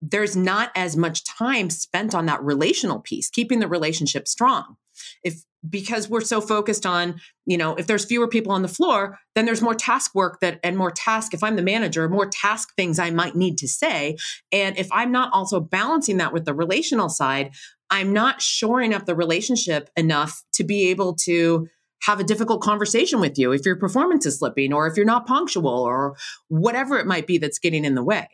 there's 0.00 0.36
not 0.36 0.70
as 0.74 0.96
much 0.96 1.24
time 1.24 1.70
spent 1.70 2.14
on 2.14 2.26
that 2.26 2.42
relational 2.42 3.00
piece, 3.00 3.28
keeping 3.28 3.60
the 3.60 3.68
relationship 3.68 4.26
strong. 4.28 4.76
If 5.22 5.42
because 5.68 6.08
we're 6.08 6.20
so 6.20 6.40
focused 6.40 6.84
on, 6.84 7.14
you 7.46 7.56
know, 7.56 7.74
if 7.74 7.86
there's 7.86 8.04
fewer 8.04 8.28
people 8.28 8.52
on 8.52 8.62
the 8.62 8.68
floor, 8.68 9.18
then 9.34 9.46
there's 9.46 9.62
more 9.62 9.74
task 9.74 10.14
work 10.14 10.40
that 10.40 10.60
and 10.62 10.76
more 10.76 10.90
task. 10.90 11.32
If 11.32 11.42
I'm 11.42 11.56
the 11.56 11.62
manager, 11.62 12.08
more 12.08 12.28
task 12.28 12.74
things 12.76 12.98
I 12.98 13.10
might 13.10 13.34
need 13.34 13.56
to 13.58 13.68
say. 13.68 14.16
And 14.52 14.76
if 14.76 14.88
I'm 14.92 15.10
not 15.10 15.32
also 15.32 15.60
balancing 15.60 16.18
that 16.18 16.32
with 16.32 16.44
the 16.44 16.54
relational 16.54 17.08
side, 17.08 17.54
I'm 17.90 18.12
not 18.12 18.42
shoring 18.42 18.92
up 18.92 19.06
the 19.06 19.14
relationship 19.14 19.88
enough 19.96 20.42
to 20.54 20.64
be 20.64 20.90
able 20.90 21.14
to 21.24 21.68
have 22.02 22.20
a 22.20 22.24
difficult 22.24 22.60
conversation 22.60 23.20
with 23.20 23.38
you 23.38 23.52
if 23.52 23.64
your 23.64 23.76
performance 23.76 24.26
is 24.26 24.38
slipping 24.38 24.72
or 24.72 24.86
if 24.86 24.96
you're 24.96 25.06
not 25.06 25.26
punctual 25.26 25.68
or 25.68 26.16
whatever 26.48 26.98
it 26.98 27.06
might 27.06 27.26
be 27.26 27.38
that's 27.38 27.58
getting 27.58 27.84
in 27.84 27.94
the 27.94 28.04
way. 28.04 28.28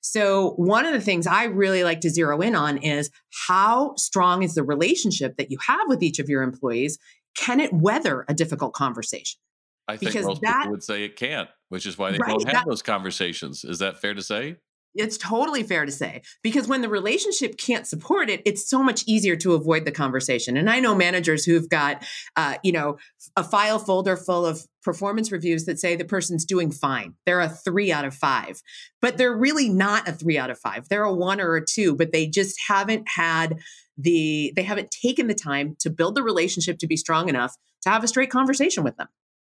So, 0.00 0.50
one 0.56 0.86
of 0.86 0.92
the 0.92 1.00
things 1.00 1.26
I 1.26 1.44
really 1.44 1.84
like 1.84 2.00
to 2.00 2.10
zero 2.10 2.40
in 2.40 2.54
on 2.54 2.78
is 2.78 3.10
how 3.48 3.94
strong 3.96 4.42
is 4.42 4.54
the 4.54 4.62
relationship 4.62 5.36
that 5.36 5.50
you 5.50 5.58
have 5.66 5.88
with 5.88 6.02
each 6.02 6.18
of 6.18 6.28
your 6.28 6.42
employees? 6.42 6.98
Can 7.36 7.60
it 7.60 7.72
weather 7.72 8.24
a 8.28 8.34
difficult 8.34 8.74
conversation? 8.74 9.38
I 9.88 9.96
think 9.96 10.12
because 10.12 10.26
most 10.26 10.40
that, 10.42 10.58
people 10.58 10.72
would 10.72 10.82
say 10.82 11.04
it 11.04 11.16
can't, 11.16 11.48
which 11.68 11.86
is 11.86 11.98
why 11.98 12.12
they 12.12 12.18
right, 12.18 12.28
don't 12.28 12.44
have 12.44 12.54
that, 12.54 12.66
those 12.66 12.82
conversations. 12.82 13.64
Is 13.64 13.80
that 13.80 14.00
fair 14.00 14.14
to 14.14 14.22
say? 14.22 14.56
It's 14.94 15.16
totally 15.16 15.62
fair 15.62 15.86
to 15.86 15.92
say 15.92 16.22
because 16.42 16.66
when 16.66 16.82
the 16.82 16.88
relationship 16.88 17.56
can't 17.56 17.86
support 17.86 18.28
it, 18.28 18.42
it's 18.44 18.68
so 18.68 18.82
much 18.82 19.04
easier 19.06 19.36
to 19.36 19.54
avoid 19.54 19.84
the 19.84 19.92
conversation. 19.92 20.56
And 20.56 20.68
I 20.68 20.80
know 20.80 20.94
managers 20.94 21.44
who've 21.44 21.68
got, 21.68 22.04
uh, 22.36 22.56
you 22.64 22.72
know, 22.72 22.98
a 23.36 23.44
file 23.44 23.78
folder 23.78 24.16
full 24.16 24.44
of 24.44 24.66
performance 24.82 25.30
reviews 25.30 25.64
that 25.66 25.78
say 25.78 25.94
the 25.94 26.04
person's 26.04 26.44
doing 26.44 26.72
fine. 26.72 27.14
They're 27.24 27.40
a 27.40 27.48
three 27.48 27.92
out 27.92 28.04
of 28.04 28.14
five, 28.14 28.60
but 29.00 29.16
they're 29.16 29.36
really 29.36 29.68
not 29.68 30.08
a 30.08 30.12
three 30.12 30.38
out 30.38 30.50
of 30.50 30.58
five. 30.58 30.88
They're 30.88 31.04
a 31.04 31.14
one 31.14 31.40
or 31.40 31.54
a 31.56 31.64
two, 31.64 31.94
but 31.94 32.12
they 32.12 32.26
just 32.26 32.58
haven't 32.66 33.08
had 33.08 33.58
the, 33.96 34.52
they 34.56 34.62
haven't 34.62 34.90
taken 34.90 35.26
the 35.26 35.34
time 35.34 35.76
to 35.80 35.90
build 35.90 36.14
the 36.14 36.22
relationship 36.22 36.78
to 36.78 36.86
be 36.86 36.96
strong 36.96 37.28
enough 37.28 37.54
to 37.82 37.90
have 37.90 38.02
a 38.02 38.08
straight 38.08 38.30
conversation 38.30 38.82
with 38.82 38.96
them. 38.96 39.08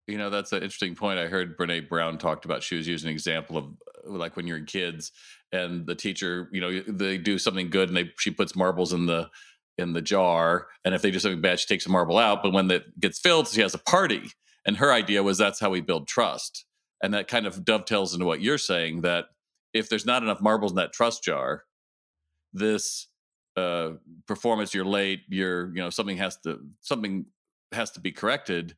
You 0.07 0.17
know, 0.17 0.29
that's 0.29 0.51
an 0.51 0.61
interesting 0.61 0.95
point. 0.95 1.19
I 1.19 1.27
heard 1.27 1.57
Brene 1.57 1.89
Brown 1.89 2.17
talked 2.17 2.45
about. 2.45 2.61
She 2.61 2.75
was 2.75 2.87
using 2.87 3.09
an 3.09 3.13
example 3.13 3.57
of 3.57 3.65
like 4.03 4.35
when 4.35 4.45
you're 4.45 4.57
in 4.57 4.65
kids 4.65 5.11
and 5.51 5.85
the 5.87 5.95
teacher, 5.95 6.47
you 6.51 6.61
know, 6.61 6.81
they 6.87 7.17
do 7.17 7.39
something 7.39 7.69
good 7.69 7.89
and 7.89 7.97
they 7.97 8.11
she 8.19 8.29
puts 8.29 8.55
marbles 8.55 8.93
in 8.93 9.07
the 9.07 9.29
in 9.77 9.93
the 9.93 10.01
jar, 10.01 10.67
and 10.85 10.95
if 10.95 11.01
they 11.01 11.11
do 11.11 11.19
something 11.19 11.41
bad, 11.41 11.59
she 11.59 11.67
takes 11.67 11.85
a 11.85 11.89
marble 11.89 12.17
out. 12.17 12.41
But 12.41 12.53
when 12.53 12.67
that 12.67 12.97
gets 12.99 13.19
filled, 13.19 13.47
she 13.47 13.61
has 13.61 13.73
a 13.73 13.79
party. 13.79 14.31
And 14.65 14.77
her 14.77 14.91
idea 14.91 15.21
was 15.21 15.37
that's 15.37 15.59
how 15.59 15.69
we 15.69 15.81
build 15.81 16.07
trust, 16.07 16.65
and 17.03 17.13
that 17.13 17.27
kind 17.27 17.45
of 17.45 17.65
dovetails 17.65 18.13
into 18.13 18.25
what 18.25 18.41
you're 18.41 18.57
saying 18.57 19.01
that 19.01 19.25
if 19.73 19.89
there's 19.89 20.05
not 20.05 20.23
enough 20.23 20.41
marbles 20.41 20.71
in 20.71 20.77
that 20.77 20.93
trust 20.93 21.23
jar, 21.23 21.63
this 22.53 23.07
uh, 23.57 23.91
performance, 24.27 24.73
you're 24.73 24.85
late, 24.85 25.21
you're 25.29 25.67
you 25.69 25.81
know 25.83 25.89
something 25.89 26.17
has 26.17 26.37
to 26.37 26.59
something 26.81 27.25
has 27.71 27.91
to 27.91 27.99
be 27.99 28.11
corrected. 28.11 28.75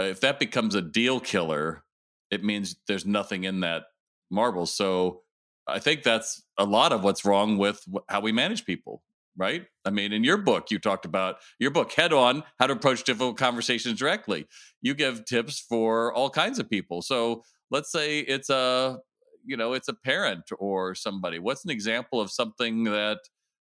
Uh, 0.00 0.04
if 0.04 0.20
that 0.20 0.38
becomes 0.38 0.74
a 0.74 0.80
deal 0.80 1.20
killer, 1.20 1.84
it 2.30 2.42
means 2.42 2.76
there's 2.86 3.04
nothing 3.04 3.44
in 3.44 3.60
that 3.60 3.84
marble. 4.30 4.64
So 4.64 5.22
I 5.66 5.78
think 5.78 6.02
that's 6.02 6.42
a 6.56 6.64
lot 6.64 6.92
of 6.92 7.04
what's 7.04 7.24
wrong 7.24 7.58
with 7.58 7.84
how 8.08 8.20
we 8.20 8.32
manage 8.32 8.64
people, 8.64 9.02
right? 9.36 9.66
I 9.84 9.90
mean, 9.90 10.12
in 10.12 10.24
your 10.24 10.38
book, 10.38 10.70
you 10.70 10.78
talked 10.78 11.04
about 11.04 11.36
your 11.58 11.70
book, 11.70 11.92
Head 11.92 12.12
On 12.12 12.42
How 12.58 12.66
to 12.66 12.72
Approach 12.72 13.04
Difficult 13.04 13.36
Conversations 13.36 13.98
Directly. 13.98 14.46
You 14.80 14.94
give 14.94 15.26
tips 15.26 15.60
for 15.60 16.14
all 16.14 16.30
kinds 16.30 16.58
of 16.58 16.70
people. 16.70 17.02
So 17.02 17.42
let's 17.70 17.92
say 17.92 18.20
it's 18.20 18.48
a 18.48 19.00
you 19.44 19.56
know 19.56 19.72
it's 19.72 19.88
a 19.88 19.94
parent 19.94 20.44
or 20.58 20.94
somebody 20.94 21.38
what's 21.38 21.64
an 21.64 21.70
example 21.70 22.20
of 22.20 22.30
something 22.30 22.84
that 22.84 23.18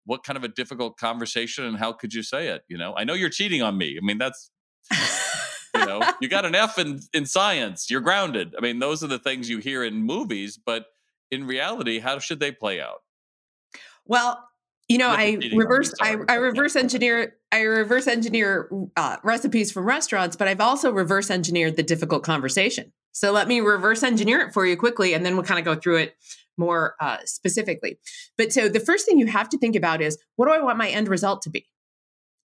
what 0.04 0.22
kind 0.22 0.36
of 0.36 0.44
a 0.44 0.48
difficult 0.48 0.98
conversation 0.98 1.64
and 1.64 1.78
how 1.78 1.92
could 1.92 2.12
you 2.12 2.22
say 2.22 2.48
it 2.48 2.62
you 2.68 2.76
know 2.76 2.94
i 2.94 3.04
know 3.04 3.14
you're 3.14 3.30
cheating 3.30 3.62
on 3.62 3.78
me 3.78 3.96
i 3.96 4.04
mean 4.04 4.18
that's 4.18 4.50
you 5.82 5.86
know 5.86 6.02
you 6.20 6.28
got 6.28 6.44
an 6.44 6.54
f 6.54 6.78
in 6.78 7.00
in 7.12 7.26
science 7.26 7.90
you're 7.90 8.00
grounded. 8.00 8.54
I 8.56 8.60
mean 8.62 8.78
those 8.78 9.02
are 9.02 9.08
the 9.08 9.18
things 9.18 9.48
you 9.48 9.58
hear 9.58 9.84
in 9.84 10.02
movies 10.02 10.58
but 10.64 10.86
in 11.30 11.46
reality 11.46 11.98
how 11.98 12.18
should 12.18 12.40
they 12.40 12.52
play 12.52 12.80
out? 12.80 13.02
Well 14.06 14.48
you 14.88 14.98
know 14.98 15.08
i 15.08 15.38
reverse 15.54 15.94
I, 16.00 16.16
I 16.28 16.34
reverse 16.34 16.74
engineer 16.74 17.36
i 17.52 17.60
reverse 17.60 18.08
engineer 18.08 18.68
uh, 18.96 19.16
recipes 19.22 19.70
from 19.70 19.84
restaurants 19.84 20.34
but 20.34 20.48
i've 20.48 20.60
also 20.60 20.90
reverse 20.90 21.30
engineered 21.30 21.76
the 21.76 21.82
difficult 21.82 22.24
conversation. 22.24 22.92
So 23.12 23.30
let 23.30 23.46
me 23.46 23.60
reverse 23.60 24.02
engineer 24.02 24.40
it 24.40 24.52
for 24.52 24.66
you 24.66 24.76
quickly 24.76 25.14
and 25.14 25.24
then 25.24 25.36
we'll 25.36 25.44
kind 25.44 25.60
of 25.60 25.64
go 25.64 25.78
through 25.78 25.98
it 25.98 26.16
more 26.58 26.94
uh, 27.00 27.18
specifically. 27.24 27.98
But 28.36 28.52
so 28.52 28.68
the 28.68 28.80
first 28.80 29.06
thing 29.06 29.18
you 29.18 29.26
have 29.26 29.48
to 29.50 29.58
think 29.58 29.76
about 29.76 30.00
is 30.02 30.18
what 30.36 30.46
do 30.46 30.52
i 30.52 30.60
want 30.60 30.78
my 30.78 30.88
end 30.88 31.08
result 31.08 31.42
to 31.42 31.50
be? 31.50 31.66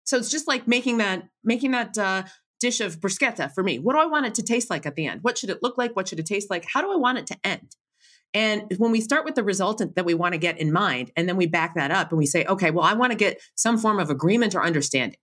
So 0.04 0.16
it's 0.16 0.30
just 0.30 0.46
like 0.46 0.68
making 0.68 0.98
that 0.98 1.28
making 1.44 1.72
that 1.72 1.98
uh, 1.98 2.24
dish 2.60 2.80
of 2.80 3.00
bruschetta 3.00 3.52
for 3.54 3.62
me. 3.62 3.78
What 3.78 3.94
do 3.94 4.00
I 4.00 4.06
want 4.06 4.26
it 4.26 4.34
to 4.36 4.42
taste 4.42 4.70
like 4.70 4.86
at 4.86 4.94
the 4.94 5.06
end? 5.06 5.22
What 5.22 5.38
should 5.38 5.50
it 5.50 5.62
look 5.62 5.76
like? 5.78 5.94
What 5.94 6.08
should 6.08 6.18
it 6.18 6.26
taste 6.26 6.50
like? 6.50 6.66
How 6.72 6.80
do 6.80 6.92
I 6.92 6.96
want 6.96 7.18
it 7.18 7.26
to 7.28 7.36
end? 7.44 7.76
And 8.34 8.64
when 8.78 8.90
we 8.90 9.00
start 9.00 9.24
with 9.24 9.34
the 9.34 9.44
result 9.44 9.82
that 9.94 10.04
we 10.04 10.14
want 10.14 10.34
to 10.34 10.38
get 10.38 10.58
in 10.58 10.72
mind, 10.72 11.10
and 11.16 11.28
then 11.28 11.36
we 11.36 11.46
back 11.46 11.74
that 11.76 11.90
up 11.90 12.10
and 12.10 12.18
we 12.18 12.26
say, 12.26 12.44
okay, 12.44 12.70
well, 12.70 12.84
I 12.84 12.94
want 12.94 13.12
to 13.12 13.16
get 13.16 13.40
some 13.54 13.78
form 13.78 13.98
of 13.98 14.10
agreement 14.10 14.54
or 14.54 14.62
understanding. 14.62 15.18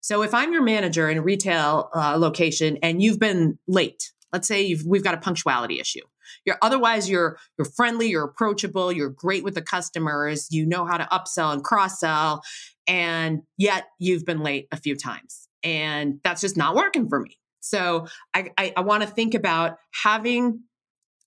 So 0.00 0.22
if 0.22 0.32
I'm 0.32 0.52
your 0.52 0.62
manager 0.62 1.10
in 1.10 1.18
a 1.18 1.22
retail 1.22 1.90
uh, 1.94 2.16
location 2.16 2.78
and 2.82 3.02
you've 3.02 3.18
been 3.18 3.58
late, 3.66 4.12
let's 4.32 4.48
say 4.48 4.74
we've 4.86 5.04
got 5.04 5.14
a 5.14 5.18
punctuality 5.18 5.80
issue. 5.80 6.00
You're 6.46 6.56
otherwise 6.62 7.10
you're 7.10 7.36
you're 7.58 7.66
friendly, 7.66 8.08
you're 8.08 8.24
approachable, 8.24 8.92
you're 8.92 9.10
great 9.10 9.44
with 9.44 9.54
the 9.54 9.62
customers, 9.62 10.46
you 10.50 10.64
know 10.64 10.86
how 10.86 10.96
to 10.96 11.04
upsell 11.04 11.52
and 11.52 11.62
cross 11.62 11.98
sell, 11.98 12.42
and 12.86 13.42
yet 13.58 13.88
you've 13.98 14.24
been 14.24 14.40
late 14.40 14.68
a 14.70 14.76
few 14.76 14.96
times 14.96 15.49
and 15.62 16.20
that's 16.24 16.40
just 16.40 16.56
not 16.56 16.74
working 16.74 17.08
for 17.08 17.20
me. 17.20 17.38
So 17.60 18.06
I, 18.34 18.50
I, 18.56 18.72
I 18.76 18.80
want 18.80 19.02
to 19.02 19.08
think 19.08 19.34
about 19.34 19.76
having 20.02 20.62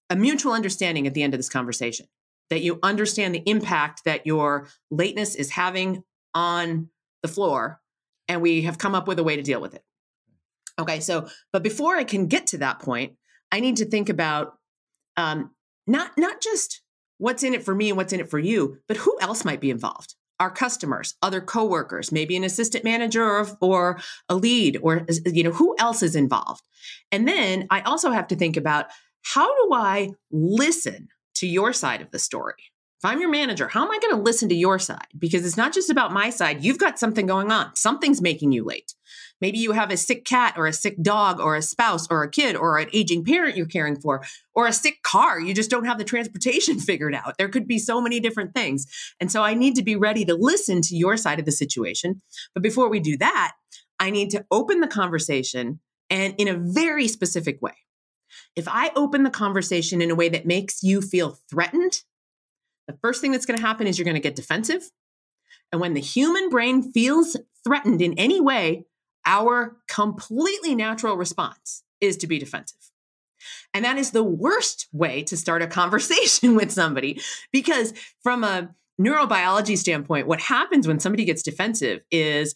a 0.10 0.16
mutual 0.16 0.54
understanding 0.54 1.08
at 1.08 1.14
the 1.14 1.24
end 1.24 1.34
of 1.34 1.40
this 1.40 1.50
conversation 1.50 2.08
that 2.50 2.62
you 2.62 2.80
understand 2.84 3.34
the 3.34 3.44
impact 3.46 4.02
that 4.06 4.26
your 4.26 4.68
lateness 4.92 5.36
is 5.36 5.52
having 5.52 6.04
on 6.34 6.90
the 7.22 7.28
floor, 7.28 7.80
and 8.28 8.42
we 8.42 8.64
have 8.64 8.78
come 8.78 8.96
up 8.96 9.08
with 9.08 9.20
a 9.20 9.24
way 9.24 9.36
to 9.36 9.42
deal 9.42 9.62
with 9.62 9.74
it. 9.74 9.84
Okay, 10.78 11.00
so 11.00 11.28
but 11.52 11.64
before 11.64 11.96
I 11.96 12.04
can 12.04 12.28
get 12.28 12.48
to 12.48 12.58
that 12.60 12.80
point, 12.80 13.14
I 13.52 13.60
need 13.60 13.78
to 13.78 13.86
think 13.86 14.10
about 14.10 14.54
um, 15.16 15.52
not 15.88 16.12
not 16.18 16.42
just 16.42 16.82
what's 17.18 17.44
in 17.44 17.54
it 17.54 17.64
for 17.64 17.74
me 17.74 17.90
and 17.90 17.98
what's 17.98 18.12
in 18.12 18.20
it 18.20 18.30
for 18.30 18.40
you, 18.40 18.80
but 18.88 18.98
who 18.98 19.18
else 19.22 19.46
might 19.46 19.62
be 19.62 19.70
involved 19.70 20.16
our 20.40 20.52
customers, 20.52 21.16
other 21.22 21.42
coworkers, 21.42 22.12
maybe 22.12 22.36
an 22.36 22.44
assistant 22.44 22.84
manager 22.84 23.24
or, 23.24 23.48
or 23.62 24.00
a 24.30 24.36
lead 24.36 24.78
or 24.82 25.06
you 25.26 25.44
know 25.44 25.52
who 25.52 25.76
else 25.80 26.04
is 26.04 26.16
involved. 26.16 26.62
And 27.12 27.28
then 27.28 27.68
I 27.70 27.82
also 27.82 28.12
have 28.12 28.28
to 28.28 28.36
think 28.36 28.58
about 28.58 28.88
how 29.24 29.48
do 29.48 29.74
I 29.74 30.12
listen 30.32 31.08
to 31.36 31.48
your 31.48 31.74
side 31.74 32.02
of 32.02 32.12
the 32.12 32.20
story? 32.20 32.56
If 33.04 33.10
I'm 33.10 33.20
your 33.20 33.30
manager, 33.30 33.68
how 33.68 33.84
am 33.84 33.92
I 33.92 34.00
going 34.00 34.16
to 34.16 34.22
listen 34.22 34.48
to 34.48 34.56
your 34.56 34.80
side? 34.80 35.08
Because 35.20 35.46
it's 35.46 35.58
not 35.58 35.74
just 35.74 35.90
about 35.90 36.14
my 36.14 36.30
side. 36.30 36.64
You've 36.64 36.78
got 36.78 36.98
something 36.98 37.26
going 37.26 37.52
on. 37.52 37.76
Something's 37.76 38.22
making 38.22 38.54
you 38.54 38.64
late. 38.64 38.94
Maybe 39.42 39.58
you 39.58 39.74
have 39.74 39.92
a 39.92 39.98
sick 39.98 40.24
cat 40.24 40.54
or 40.56 40.68
a 40.68 40.74
sick 40.74 40.96
dog 41.02 41.42
or 41.42 41.58
a 41.58 41.62
spouse 41.62 42.08
or 42.10 42.24
a 42.24 42.32
kid 42.32 42.56
or 42.56 42.78
an 42.78 42.88
aging 42.94 43.26
parent 43.26 43.58
you're 43.58 43.66
caring 43.66 44.00
for 44.00 44.24
or 44.56 44.68
a 44.68 44.72
sick 44.72 45.04
car. 45.04 45.38
You 45.38 45.54
just 45.54 45.70
don't 45.70 45.84
have 45.84 45.98
the 45.98 46.06
transportation 46.06 46.80
figured 46.80 47.14
out. 47.14 47.38
There 47.38 47.50
could 47.50 47.68
be 47.68 47.78
so 47.78 48.00
many 48.00 48.22
different 48.22 48.54
things. 48.54 48.88
And 49.20 49.30
so 49.30 49.44
I 49.44 49.54
need 49.54 49.76
to 49.76 49.84
be 49.84 49.98
ready 49.98 50.24
to 50.24 50.36
listen 50.36 50.82
to 50.84 50.96
your 50.96 51.18
side 51.18 51.40
of 51.40 51.46
the 51.46 51.52
situation. 51.52 52.22
But 52.54 52.64
before 52.64 52.90
we 52.90 53.02
do 53.02 53.18
that, 53.18 53.52
I 54.00 54.12
need 54.12 54.30
to 54.30 54.46
open 54.50 54.80
the 54.80 54.88
conversation 54.88 55.82
and 56.10 56.36
in 56.38 56.48
a 56.48 56.56
very 56.58 57.10
specific 57.10 57.62
way. 57.62 57.76
If 58.56 58.70
I 58.70 58.92
open 58.96 59.24
the 59.24 59.30
conversation 59.30 60.02
in 60.02 60.10
a 60.10 60.16
way 60.16 60.30
that 60.30 60.46
makes 60.46 60.84
you 60.84 61.02
feel 61.02 61.38
threatened, 61.50 62.04
the 62.88 62.98
first 63.02 63.22
thing 63.22 63.32
that's 63.32 63.46
going 63.46 63.58
to 63.58 63.66
happen 63.66 63.88
is 63.88 63.98
you're 63.98 64.06
going 64.06 64.16
to 64.16 64.22
get 64.22 64.36
defensive. 64.36 64.90
And 65.72 65.82
when 65.82 65.94
the 65.94 66.02
human 66.02 66.50
brain 66.50 66.92
feels 66.92 67.38
threatened 67.64 68.02
in 68.02 68.14
any 68.14 68.40
way, 68.40 68.86
our 69.26 69.78
completely 69.88 70.76
natural 70.76 71.16
response 71.16 71.84
is 72.02 72.18
to 72.18 72.28
be 72.28 72.38
defensive. 72.38 72.80
And 73.74 73.84
that 73.86 73.98
is 73.98 74.12
the 74.12 74.24
worst 74.24 74.88
way 74.92 75.24
to 75.24 75.38
start 75.38 75.62
a 75.62 75.68
conversation 75.82 76.56
with 76.56 76.72
somebody 76.72 77.22
because, 77.52 77.94
from 78.22 78.44
a 78.44 78.74
neurobiology 79.02 79.78
standpoint, 79.78 80.28
what 80.28 80.42
happens 80.42 80.88
when 80.88 81.00
somebody 81.00 81.26
gets 81.26 81.42
defensive 81.42 82.02
is 82.12 82.54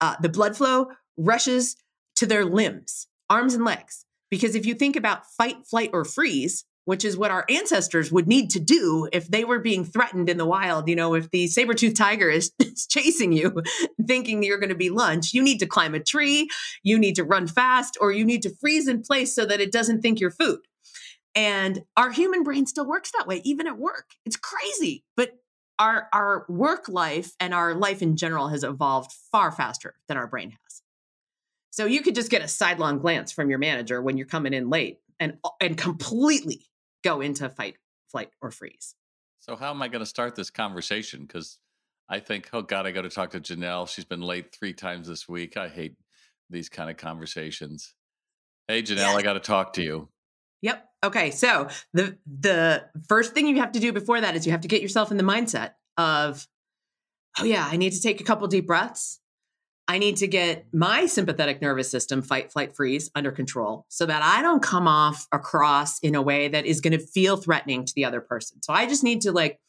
uh, 0.00 0.16
the 0.20 0.28
blood 0.28 0.56
flow 0.56 0.88
rushes 1.16 1.76
to 2.16 2.26
their 2.26 2.44
limbs, 2.44 3.06
arms 3.28 3.54
and 3.54 3.64
legs. 3.64 4.06
Because 4.30 4.54
if 4.54 4.66
you 4.66 4.74
think 4.74 4.96
about 4.96 5.26
fight, 5.26 5.66
flight, 5.66 5.90
or 5.92 6.04
freeze, 6.04 6.64
which 6.84 7.04
is 7.04 7.16
what 7.16 7.30
our 7.30 7.44
ancestors 7.48 8.12
would 8.12 8.26
need 8.26 8.50
to 8.50 8.60
do 8.60 9.08
if 9.12 9.28
they 9.28 9.44
were 9.44 9.58
being 9.58 9.84
threatened 9.84 10.28
in 10.28 10.36
the 10.36 10.46
wild. 10.46 10.88
You 10.88 10.96
know, 10.96 11.14
if 11.14 11.30
the 11.30 11.46
saber-toothed 11.46 11.96
tiger 11.96 12.28
is, 12.28 12.52
is 12.58 12.86
chasing 12.86 13.32
you, 13.32 13.62
thinking 14.06 14.42
you're 14.42 14.58
going 14.58 14.68
to 14.68 14.74
be 14.74 14.90
lunch, 14.90 15.32
you 15.32 15.42
need 15.42 15.58
to 15.60 15.66
climb 15.66 15.94
a 15.94 16.00
tree, 16.00 16.48
you 16.82 16.98
need 16.98 17.16
to 17.16 17.24
run 17.24 17.46
fast, 17.46 17.96
or 18.00 18.12
you 18.12 18.24
need 18.24 18.42
to 18.42 18.54
freeze 18.60 18.88
in 18.88 19.02
place 19.02 19.34
so 19.34 19.46
that 19.46 19.60
it 19.60 19.72
doesn't 19.72 20.02
think 20.02 20.20
you're 20.20 20.30
food. 20.30 20.60
And 21.34 21.82
our 21.96 22.12
human 22.12 22.44
brain 22.44 22.66
still 22.66 22.86
works 22.86 23.10
that 23.16 23.26
way, 23.26 23.40
even 23.44 23.66
at 23.66 23.78
work. 23.78 24.10
It's 24.24 24.36
crazy. 24.36 25.04
But 25.16 25.32
our 25.78 26.08
our 26.12 26.46
work 26.48 26.88
life 26.88 27.32
and 27.40 27.52
our 27.52 27.74
life 27.74 28.02
in 28.02 28.16
general 28.16 28.48
has 28.48 28.62
evolved 28.62 29.12
far 29.32 29.50
faster 29.50 29.94
than 30.08 30.16
our 30.16 30.26
brain 30.26 30.50
has. 30.50 30.82
So 31.70 31.86
you 31.86 32.02
could 32.02 32.14
just 32.14 32.30
get 32.30 32.42
a 32.42 32.48
sidelong 32.48 33.00
glance 33.00 33.32
from 33.32 33.50
your 33.50 33.58
manager 33.58 34.00
when 34.00 34.16
you're 34.16 34.28
coming 34.28 34.54
in 34.54 34.70
late 34.70 34.98
and 35.18 35.36
and 35.60 35.76
completely 35.76 36.66
go 37.04 37.20
into 37.20 37.48
fight, 37.48 37.76
flight, 38.10 38.30
or 38.40 38.50
freeze. 38.50 38.94
So, 39.40 39.56
how 39.56 39.70
am 39.70 39.82
I 39.82 39.88
going 39.88 40.00
to 40.00 40.06
start 40.06 40.34
this 40.34 40.50
conversation? 40.50 41.20
Because 41.20 41.58
I 42.08 42.18
think, 42.18 42.48
oh 42.52 42.62
God, 42.62 42.86
I 42.86 42.90
got 42.90 43.02
to 43.02 43.10
talk 43.10 43.30
to 43.30 43.40
Janel. 43.40 43.88
She's 43.88 44.04
been 44.04 44.22
late 44.22 44.54
three 44.54 44.72
times 44.72 45.06
this 45.06 45.28
week. 45.28 45.56
I 45.56 45.68
hate 45.68 45.96
these 46.50 46.68
kind 46.68 46.90
of 46.90 46.96
conversations. 46.96 47.94
Hey, 48.68 48.82
Janel, 48.82 48.96
yeah. 48.96 49.14
I 49.14 49.22
got 49.22 49.34
to 49.34 49.40
talk 49.40 49.74
to 49.74 49.82
you. 49.82 50.08
Yep. 50.62 50.88
Okay. 51.04 51.30
So 51.30 51.68
the 51.92 52.16
the 52.26 52.84
first 53.08 53.34
thing 53.34 53.46
you 53.46 53.56
have 53.56 53.72
to 53.72 53.80
do 53.80 53.92
before 53.92 54.20
that 54.20 54.34
is 54.34 54.46
you 54.46 54.52
have 54.52 54.62
to 54.62 54.68
get 54.68 54.80
yourself 54.80 55.10
in 55.10 55.18
the 55.18 55.22
mindset 55.22 55.72
of, 55.98 56.48
oh 57.38 57.44
yeah, 57.44 57.68
I 57.70 57.76
need 57.76 57.92
to 57.92 58.00
take 58.00 58.22
a 58.22 58.24
couple 58.24 58.46
deep 58.48 58.66
breaths. 58.66 59.20
I 59.86 59.98
need 59.98 60.16
to 60.18 60.26
get 60.26 60.66
my 60.72 61.06
sympathetic 61.06 61.60
nervous 61.60 61.90
system, 61.90 62.22
fight, 62.22 62.50
flight, 62.50 62.74
freeze, 62.74 63.10
under 63.14 63.30
control 63.30 63.84
so 63.88 64.06
that 64.06 64.22
I 64.22 64.40
don't 64.40 64.62
come 64.62 64.88
off 64.88 65.26
across 65.30 65.98
in 65.98 66.14
a 66.14 66.22
way 66.22 66.48
that 66.48 66.64
is 66.64 66.80
going 66.80 66.98
to 66.98 67.06
feel 67.06 67.36
threatening 67.36 67.84
to 67.84 67.92
the 67.94 68.06
other 68.06 68.20
person. 68.20 68.62
So 68.62 68.72
I 68.72 68.86
just 68.86 69.04
need 69.04 69.20
to, 69.22 69.32
like, 69.32 69.60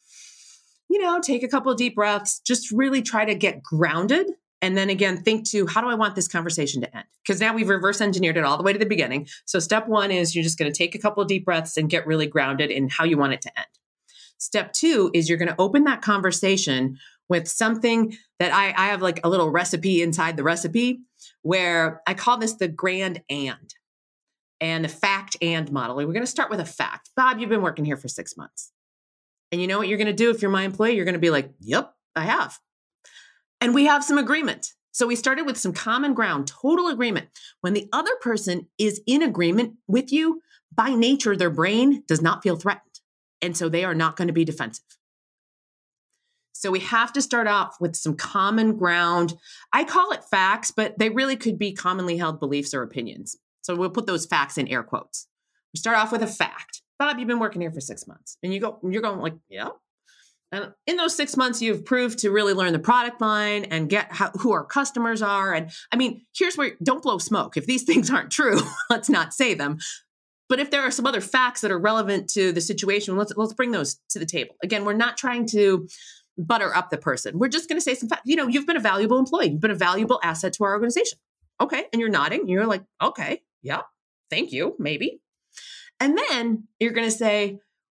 you 0.88 1.00
know, 1.00 1.20
take 1.20 1.42
a 1.42 1.48
couple 1.48 1.70
of 1.70 1.76
deep 1.76 1.96
breaths, 1.96 2.40
just 2.40 2.70
really 2.70 3.02
try 3.02 3.26
to 3.26 3.34
get 3.34 3.62
grounded. 3.62 4.28
And 4.62 4.76
then 4.76 4.88
again, 4.88 5.18
think 5.18 5.46
to 5.50 5.66
how 5.66 5.82
do 5.82 5.88
I 5.88 5.94
want 5.94 6.14
this 6.14 6.28
conversation 6.28 6.80
to 6.80 6.96
end? 6.96 7.04
Because 7.22 7.40
now 7.40 7.54
we've 7.54 7.68
reverse 7.68 8.00
engineered 8.00 8.38
it 8.38 8.44
all 8.44 8.56
the 8.56 8.62
way 8.62 8.72
to 8.72 8.78
the 8.78 8.86
beginning. 8.86 9.28
So 9.44 9.58
step 9.58 9.86
one 9.86 10.10
is 10.10 10.34
you're 10.34 10.44
just 10.44 10.58
going 10.58 10.72
to 10.72 10.76
take 10.76 10.94
a 10.94 10.98
couple 10.98 11.22
of 11.22 11.28
deep 11.28 11.44
breaths 11.44 11.76
and 11.76 11.90
get 11.90 12.06
really 12.06 12.26
grounded 12.26 12.70
in 12.70 12.88
how 12.88 13.04
you 13.04 13.18
want 13.18 13.34
it 13.34 13.42
to 13.42 13.58
end. 13.58 13.66
Step 14.38 14.72
two 14.72 15.10
is 15.12 15.28
you're 15.28 15.38
going 15.38 15.48
to 15.48 15.60
open 15.60 15.84
that 15.84 16.02
conversation 16.02 16.98
with 17.28 17.48
something 17.48 18.16
that 18.38 18.52
I, 18.52 18.68
I 18.76 18.88
have 18.88 19.02
like 19.02 19.20
a 19.24 19.28
little 19.28 19.50
recipe 19.50 20.02
inside 20.02 20.36
the 20.36 20.42
recipe 20.42 21.00
where 21.42 22.02
I 22.06 22.14
call 22.14 22.38
this 22.38 22.54
the 22.54 22.68
grand 22.68 23.22
and 23.28 23.74
and 24.60 24.84
the 24.84 24.88
fact 24.88 25.36
and 25.42 25.70
model. 25.70 25.96
We're 25.96 26.06
going 26.06 26.20
to 26.20 26.26
start 26.26 26.50
with 26.50 26.60
a 26.60 26.64
fact. 26.64 27.10
Bob, 27.16 27.38
you've 27.38 27.50
been 27.50 27.62
working 27.62 27.84
here 27.84 27.96
for 27.96 28.08
six 28.08 28.36
months. 28.36 28.72
And 29.52 29.60
you 29.60 29.66
know 29.66 29.78
what 29.78 29.88
you're 29.88 29.98
going 29.98 30.06
to 30.06 30.12
do 30.12 30.30
if 30.30 30.42
you're 30.42 30.50
my 30.50 30.64
employee? 30.64 30.96
You're 30.96 31.04
going 31.04 31.14
to 31.14 31.18
be 31.18 31.30
like, 31.30 31.50
yep, 31.60 31.92
I 32.14 32.22
have. 32.24 32.58
And 33.60 33.74
we 33.74 33.84
have 33.84 34.02
some 34.02 34.18
agreement. 34.18 34.72
So 34.92 35.06
we 35.06 35.16
started 35.16 35.44
with 35.44 35.58
some 35.58 35.74
common 35.74 36.14
ground, 36.14 36.46
total 36.46 36.88
agreement. 36.88 37.28
When 37.60 37.74
the 37.74 37.88
other 37.92 38.12
person 38.22 38.66
is 38.78 39.00
in 39.06 39.22
agreement 39.22 39.74
with 39.86 40.10
you, 40.10 40.40
by 40.74 40.94
nature, 40.94 41.36
their 41.36 41.50
brain 41.50 42.02
does 42.08 42.22
not 42.22 42.42
feel 42.42 42.56
threatened. 42.56 42.82
And 43.42 43.56
so 43.56 43.68
they 43.68 43.84
are 43.84 43.94
not 43.94 44.16
going 44.16 44.28
to 44.28 44.34
be 44.34 44.44
defensive. 44.44 44.84
So 46.60 46.70
we 46.70 46.80
have 46.80 47.12
to 47.14 47.22
start 47.22 47.46
off 47.46 47.76
with 47.80 47.96
some 47.96 48.14
common 48.14 48.76
ground. 48.76 49.34
I 49.72 49.84
call 49.84 50.12
it 50.12 50.24
facts, 50.24 50.70
but 50.70 50.98
they 50.98 51.10
really 51.10 51.36
could 51.36 51.58
be 51.58 51.72
commonly 51.72 52.16
held 52.16 52.40
beliefs 52.40 52.74
or 52.74 52.82
opinions. 52.82 53.36
So 53.62 53.74
we'll 53.74 53.90
put 53.90 54.06
those 54.06 54.26
facts 54.26 54.58
in 54.58 54.68
air 54.68 54.82
quotes. 54.82 55.26
We 55.74 55.78
start 55.78 55.98
off 55.98 56.12
with 56.12 56.22
a 56.22 56.26
fact. 56.26 56.82
Bob, 56.98 57.18
you've 57.18 57.28
been 57.28 57.40
working 57.40 57.60
here 57.60 57.72
for 57.72 57.80
six 57.80 58.06
months. 58.06 58.38
And 58.42 58.54
you 58.54 58.60
go, 58.60 58.78
you're 58.82 59.02
going 59.02 59.20
like, 59.20 59.34
yeah. 59.48 59.68
And 60.52 60.72
in 60.86 60.96
those 60.96 61.14
six 61.14 61.36
months, 61.36 61.60
you've 61.60 61.84
proved 61.84 62.20
to 62.20 62.30
really 62.30 62.54
learn 62.54 62.72
the 62.72 62.78
product 62.78 63.20
line 63.20 63.64
and 63.64 63.88
get 63.88 64.12
how, 64.12 64.30
who 64.30 64.52
our 64.52 64.64
customers 64.64 65.20
are. 65.20 65.52
And 65.52 65.70
I 65.92 65.96
mean, 65.96 66.24
here's 66.36 66.56
where 66.56 66.72
don't 66.82 67.02
blow 67.02 67.18
smoke. 67.18 67.56
If 67.56 67.66
these 67.66 67.82
things 67.84 68.10
aren't 68.10 68.30
true, 68.30 68.60
let's 68.90 69.10
not 69.10 69.34
say 69.34 69.54
them. 69.54 69.78
But 70.48 70.60
if 70.60 70.70
there 70.70 70.82
are 70.82 70.92
some 70.92 71.06
other 71.06 71.20
facts 71.20 71.60
that 71.62 71.72
are 71.72 71.78
relevant 71.78 72.30
to 72.30 72.52
the 72.52 72.60
situation, 72.60 73.16
let's 73.16 73.32
let's 73.36 73.52
bring 73.52 73.72
those 73.72 73.98
to 74.10 74.20
the 74.20 74.26
table. 74.26 74.54
Again, 74.62 74.84
we're 74.84 74.92
not 74.92 75.16
trying 75.16 75.46
to 75.48 75.88
butter 76.38 76.74
up 76.74 76.90
the 76.90 76.98
person. 76.98 77.38
We're 77.38 77.48
just 77.48 77.68
going 77.68 77.78
to 77.78 77.82
say 77.82 77.94
some 77.94 78.08
facts. 78.08 78.22
You 78.24 78.36
know, 78.36 78.46
you've 78.46 78.66
been 78.66 78.76
a 78.76 78.80
valuable 78.80 79.18
employee. 79.18 79.50
You've 79.50 79.60
been 79.60 79.70
a 79.70 79.74
valuable 79.74 80.20
asset 80.22 80.52
to 80.54 80.64
our 80.64 80.72
organization. 80.72 81.18
Okay. 81.60 81.84
And 81.92 82.00
you're 82.00 82.10
nodding. 82.10 82.48
You're 82.48 82.66
like, 82.66 82.82
okay, 83.02 83.42
yeah, 83.62 83.82
thank 84.30 84.52
you, 84.52 84.74
maybe. 84.78 85.20
And 86.00 86.18
then 86.18 86.64
you're 86.78 86.92
going 86.92 87.08
to 87.08 87.16
say, 87.16 87.58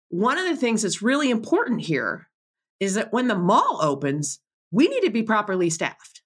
one 0.09 0.39
of 0.39 0.45
the 0.45 0.57
things 0.57 0.83
that's 0.83 1.03
really 1.03 1.31
important 1.31 1.81
here 1.81 2.29
is 2.79 2.95
that 2.95 3.13
when 3.13 3.29
the 3.29 3.35
mall 3.35 3.81
opens, 3.83 4.41
we 4.71 4.89
need 4.89 5.01
to 5.01 5.11
be 5.11 5.23
properly 5.23 5.71
staffed. 5.71 6.23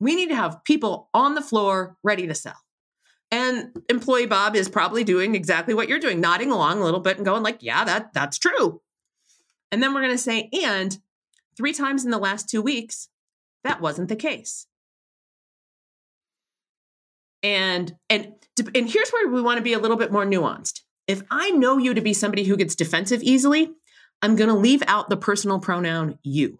We 0.00 0.14
need 0.14 0.28
to 0.28 0.36
have 0.36 0.64
people 0.64 1.08
on 1.14 1.34
the 1.34 1.42
floor 1.42 1.96
ready 2.02 2.26
to 2.26 2.34
sell. 2.34 2.56
And 3.30 3.76
employee 3.88 4.26
Bob 4.26 4.54
is 4.56 4.68
probably 4.68 5.04
doing 5.04 5.34
exactly 5.34 5.74
what 5.74 5.88
you're 5.88 5.98
doing, 5.98 6.20
nodding 6.20 6.50
along 6.50 6.80
a 6.80 6.84
little 6.84 7.00
bit 7.00 7.16
and 7.16 7.26
going 7.26 7.42
like, 7.42 7.58
yeah, 7.60 7.84
that 7.84 8.12
that's 8.12 8.38
true. 8.38 8.80
And 9.76 9.82
then 9.82 9.92
we're 9.92 10.00
going 10.00 10.14
to 10.14 10.16
say, 10.16 10.48
and 10.64 10.98
three 11.54 11.74
times 11.74 12.02
in 12.02 12.10
the 12.10 12.16
last 12.16 12.48
two 12.48 12.62
weeks, 12.62 13.10
that 13.62 13.78
wasn't 13.78 14.08
the 14.08 14.16
case. 14.16 14.66
And 17.42 17.94
and 18.08 18.32
and 18.74 18.88
here's 18.88 19.10
where 19.10 19.28
we 19.28 19.42
want 19.42 19.58
to 19.58 19.62
be 19.62 19.74
a 19.74 19.78
little 19.78 19.98
bit 19.98 20.10
more 20.10 20.24
nuanced. 20.24 20.80
If 21.06 21.24
I 21.30 21.50
know 21.50 21.76
you 21.76 21.92
to 21.92 22.00
be 22.00 22.14
somebody 22.14 22.44
who 22.44 22.56
gets 22.56 22.74
defensive 22.74 23.22
easily, 23.22 23.70
I'm 24.22 24.34
going 24.34 24.48
to 24.48 24.56
leave 24.56 24.82
out 24.86 25.10
the 25.10 25.16
personal 25.18 25.58
pronoun 25.58 26.18
you. 26.22 26.58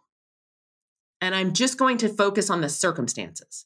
And 1.22 1.35
I'm 1.35 1.55
just 1.55 1.79
going 1.79 1.96
to 1.96 2.11
focus 2.11 2.50
on 2.50 2.61
the 2.61 2.68
circumstances. 2.68 3.64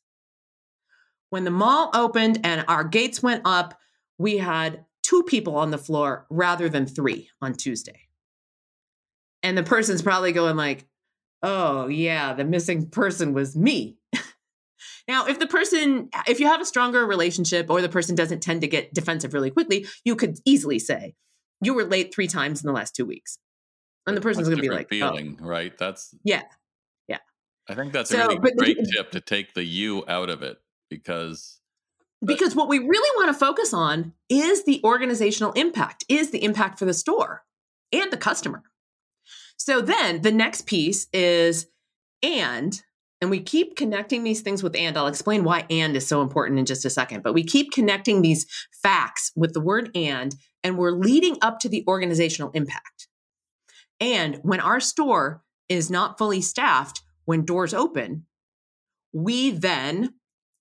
When 1.30 1.42
the 1.42 1.50
mall 1.50 1.90
opened 1.92 2.38
and 2.44 2.64
our 2.68 2.84
gates 2.84 3.20
went 3.20 3.42
up, 3.44 3.76
we 4.16 4.38
had 4.38 4.84
two 5.02 5.24
people 5.24 5.56
on 5.56 5.72
the 5.72 5.76
floor 5.76 6.24
rather 6.30 6.68
than 6.68 6.86
three 6.86 7.30
on 7.42 7.54
Tuesday 7.54 8.09
and 9.42 9.56
the 9.56 9.62
person's 9.62 10.02
probably 10.02 10.32
going 10.32 10.56
like 10.56 10.86
oh 11.42 11.86
yeah 11.88 12.32
the 12.32 12.44
missing 12.44 12.88
person 12.88 13.32
was 13.32 13.56
me. 13.56 13.96
Now 15.08 15.26
if 15.26 15.40
the 15.40 15.46
person 15.48 16.08
if 16.28 16.38
you 16.38 16.46
have 16.46 16.60
a 16.60 16.64
stronger 16.64 17.04
relationship 17.04 17.68
or 17.68 17.82
the 17.82 17.88
person 17.88 18.14
doesn't 18.14 18.40
tend 18.40 18.60
to 18.60 18.68
get 18.68 18.94
defensive 18.94 19.34
really 19.34 19.50
quickly 19.50 19.86
you 20.04 20.14
could 20.14 20.38
easily 20.44 20.78
say 20.78 21.14
you 21.60 21.74
were 21.74 21.84
late 21.84 22.14
three 22.14 22.26
times 22.26 22.62
in 22.62 22.66
the 22.66 22.72
last 22.72 22.94
two 22.94 23.04
weeks. 23.04 23.38
And 24.06 24.16
the 24.16 24.20
person's 24.20 24.48
going 24.48 24.58
to 24.58 24.62
be 24.62 24.70
like 24.70 24.86
oh. 24.86 24.88
feeling 24.88 25.38
oh. 25.40 25.46
right? 25.46 25.76
That's 25.76 26.14
yeah. 26.24 26.42
Yeah. 27.06 27.18
I 27.68 27.74
think 27.74 27.92
that's 27.92 28.10
so, 28.10 28.18
a 28.18 28.40
really 28.40 28.54
great 28.56 28.78
tip 28.94 29.10
to 29.12 29.20
take 29.20 29.54
the 29.54 29.64
you 29.64 30.04
out 30.08 30.30
of 30.30 30.42
it 30.42 30.58
because 30.88 31.58
because 32.24 32.54
what 32.54 32.68
we 32.68 32.78
really 32.78 33.16
want 33.16 33.28
to 33.28 33.38
focus 33.38 33.72
on 33.72 34.12
is 34.28 34.64
the 34.64 34.80
organizational 34.84 35.52
impact 35.52 36.04
is 36.08 36.30
the 36.30 36.42
impact 36.44 36.78
for 36.78 36.84
the 36.84 36.94
store 36.94 37.44
and 37.92 38.10
the 38.12 38.16
customer 38.16 38.62
so 39.60 39.82
then 39.82 40.22
the 40.22 40.32
next 40.32 40.64
piece 40.64 41.06
is 41.12 41.66
and, 42.22 42.80
and 43.20 43.30
we 43.30 43.40
keep 43.40 43.76
connecting 43.76 44.24
these 44.24 44.40
things 44.40 44.62
with 44.62 44.74
and. 44.74 44.96
I'll 44.96 45.06
explain 45.06 45.44
why 45.44 45.66
and 45.68 45.94
is 45.94 46.06
so 46.06 46.22
important 46.22 46.58
in 46.58 46.64
just 46.64 46.86
a 46.86 46.90
second, 46.90 47.22
but 47.22 47.34
we 47.34 47.44
keep 47.44 47.70
connecting 47.70 48.22
these 48.22 48.46
facts 48.82 49.30
with 49.36 49.52
the 49.52 49.60
word 49.60 49.90
and, 49.94 50.34
and 50.64 50.78
we're 50.78 50.92
leading 50.92 51.36
up 51.42 51.58
to 51.60 51.68
the 51.68 51.84
organizational 51.86 52.50
impact. 52.52 53.08
And 54.00 54.36
when 54.42 54.60
our 54.60 54.80
store 54.80 55.42
is 55.68 55.90
not 55.90 56.16
fully 56.16 56.40
staffed, 56.40 57.02
when 57.26 57.44
doors 57.44 57.74
open, 57.74 58.24
we 59.12 59.50
then 59.50 60.14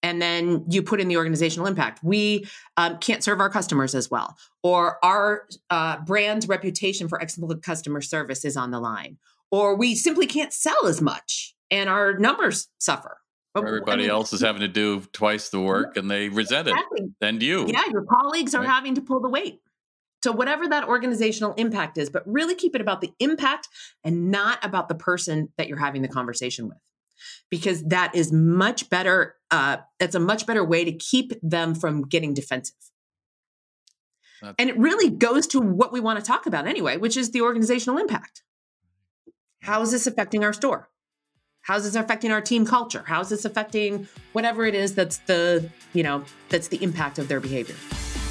and 0.10 0.20
then 0.20 0.66
you 0.68 0.82
put 0.82 1.00
in 1.00 1.08
the 1.08 1.18
organizational 1.18 1.68
impact. 1.68 2.00
We 2.04 2.48
um, 2.78 2.98
can't 2.98 3.24
serve 3.24 3.40
our 3.40 3.50
customers 3.50 3.94
as 3.94 4.10
well, 4.10 4.36
or 4.64 4.98
our 5.06 5.48
uh, 5.70 5.98
brand 6.00 6.50
reputation 6.50 7.08
for 7.08 7.22
excellent 7.22 7.62
customer 7.62 8.02
service 8.02 8.44
is 8.44 8.58
on 8.58 8.72
the 8.72 8.80
line, 8.80 9.18
or 9.52 9.76
we 9.76 9.94
simply 9.94 10.26
can't 10.26 10.52
sell 10.52 10.88
as 10.88 11.00
much 11.00 11.56
and 11.70 11.90
our 11.90 12.18
numbers 12.18 12.70
suffer. 12.80 13.18
Everybody 13.56 14.04
I 14.04 14.06
mean, 14.06 14.10
else 14.10 14.34
is 14.34 14.42
having 14.42 14.62
to 14.62 14.68
do 14.68 15.02
twice 15.12 15.50
the 15.50 15.60
work 15.60 15.98
and 15.98 16.10
they 16.10 16.30
resent 16.30 16.68
exactly. 16.68 17.02
it. 17.02 17.26
And 17.26 17.44
you. 17.44 17.68
Yeah, 17.68 17.84
your 17.92 18.06
colleagues 18.06 18.56
are 18.56 18.62
right. 18.62 18.70
having 18.70 18.96
to 18.96 19.02
pull 19.02 19.20
the 19.20 19.30
weight. 19.30 19.60
So, 20.24 20.32
whatever 20.32 20.68
that 20.68 20.88
organizational 20.88 21.54
impact 21.54 21.98
is, 21.98 22.10
but 22.10 22.24
really 22.26 22.56
keep 22.56 22.76
it 22.76 22.82
about 22.82 23.02
the 23.02 23.12
impact 23.20 23.68
and 24.04 24.32
not 24.32 24.64
about 24.64 24.88
the 24.88 24.96
person 24.96 25.50
that 25.58 25.68
you're 25.68 25.78
having 25.78 26.02
the 26.02 26.08
conversation 26.08 26.68
with 26.68 26.78
because 27.50 27.84
that 27.84 28.16
is 28.16 28.32
much 28.32 28.90
better. 28.90 29.36
Uh, 29.52 29.78
it's 30.00 30.16
a 30.16 30.20
much 30.20 30.46
better 30.46 30.64
way 30.64 30.86
to 30.86 30.92
keep 30.92 31.34
them 31.42 31.74
from 31.74 32.08
getting 32.08 32.34
defensive. 32.34 32.76
That's- 34.42 34.56
and 34.60 34.70
it 34.70 34.78
really 34.78 35.10
goes 35.10 35.48
to 35.48 35.60
what 35.60 35.92
we 35.92 36.00
want 36.00 36.20
to 36.20 36.26
talk 36.26 36.46
about 36.46 36.68
anyway, 36.68 36.98
which 36.98 37.18
is 37.18 37.32
the 37.32 37.42
organizational 37.42 37.98
impact. 38.00 38.44
How 39.62 39.82
is 39.82 39.92
this 39.92 40.08
affecting 40.08 40.44
our 40.44 40.54
store? 40.54 40.90
How's 41.62 41.84
this 41.84 41.96
affecting 41.96 42.32
our 42.32 42.42
team 42.42 42.66
culture? 42.66 43.04
How's 43.06 43.30
this 43.30 43.44
affecting 43.44 44.08
whatever 44.32 44.66
it 44.66 44.76
is 44.76 44.96
that's 44.96 45.18
the, 45.20 45.70
you 45.94 46.04
know, 46.04 46.24
that's 46.48 46.70
the 46.70 46.82
impact 46.82 47.20
of 47.20 47.28
their 47.28 47.40
behavior? 47.40 47.76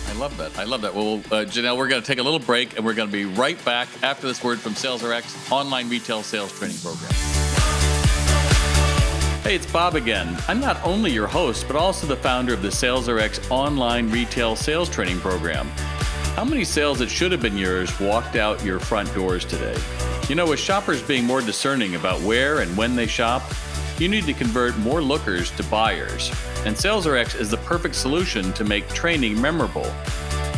I 0.08 0.12
love 0.14 0.36
that. 0.38 0.58
I 0.58 0.64
love 0.64 0.80
that. 0.82 0.94
Well, 0.94 1.16
uh, 1.26 1.44
Janel, 1.44 1.76
we're 1.76 1.88
going 1.88 2.00
to 2.00 2.06
take 2.06 2.18
a 2.18 2.22
little 2.22 2.40
break 2.40 2.76
and 2.76 2.84
we're 2.84 2.94
going 2.94 3.08
to 3.08 3.12
be 3.12 3.26
right 3.26 3.62
back 3.64 3.88
after 4.02 4.26
this 4.26 4.42
word 4.42 4.58
from 4.58 4.72
SalesRx 4.72 5.52
online 5.52 5.90
retail 5.90 6.22
sales 6.22 6.58
training 6.58 6.78
program. 6.78 7.12
Hey, 9.44 9.54
it's 9.54 9.70
Bob 9.70 9.94
again. 9.94 10.36
I'm 10.46 10.60
not 10.60 10.84
only 10.84 11.10
your 11.10 11.28
host, 11.28 11.66
but 11.68 11.76
also 11.76 12.06
the 12.06 12.16
founder 12.16 12.52
of 12.52 12.60
the 12.60 12.68
SalesRx 12.68 13.50
online 13.50 14.10
retail 14.10 14.56
sales 14.56 14.90
training 14.90 15.20
program. 15.20 15.68
How 16.34 16.44
many 16.44 16.64
sales 16.64 16.98
that 16.98 17.08
should 17.08 17.32
have 17.32 17.40
been 17.40 17.56
yours 17.56 17.98
walked 17.98 18.36
out 18.36 18.62
your 18.62 18.78
front 18.78 19.14
doors 19.14 19.44
today? 19.46 19.78
You 20.28 20.34
know, 20.34 20.48
with 20.48 20.58
shoppers 20.58 21.00
being 21.02 21.24
more 21.24 21.40
discerning 21.40 21.94
about 21.94 22.20
where 22.20 22.60
and 22.60 22.76
when 22.76 22.94
they 22.94 23.06
shop, 23.06 23.42
you 23.98 24.08
need 24.08 24.24
to 24.24 24.34
convert 24.34 24.76
more 24.78 25.00
lookers 25.00 25.50
to 25.52 25.62
buyers. 25.64 26.30
And 26.66 26.76
SalesRx 26.76 27.40
is 27.40 27.48
the 27.48 27.56
perfect 27.58 27.94
solution 27.94 28.52
to 28.52 28.64
make 28.64 28.88
training 28.88 29.40
memorable. 29.40 29.90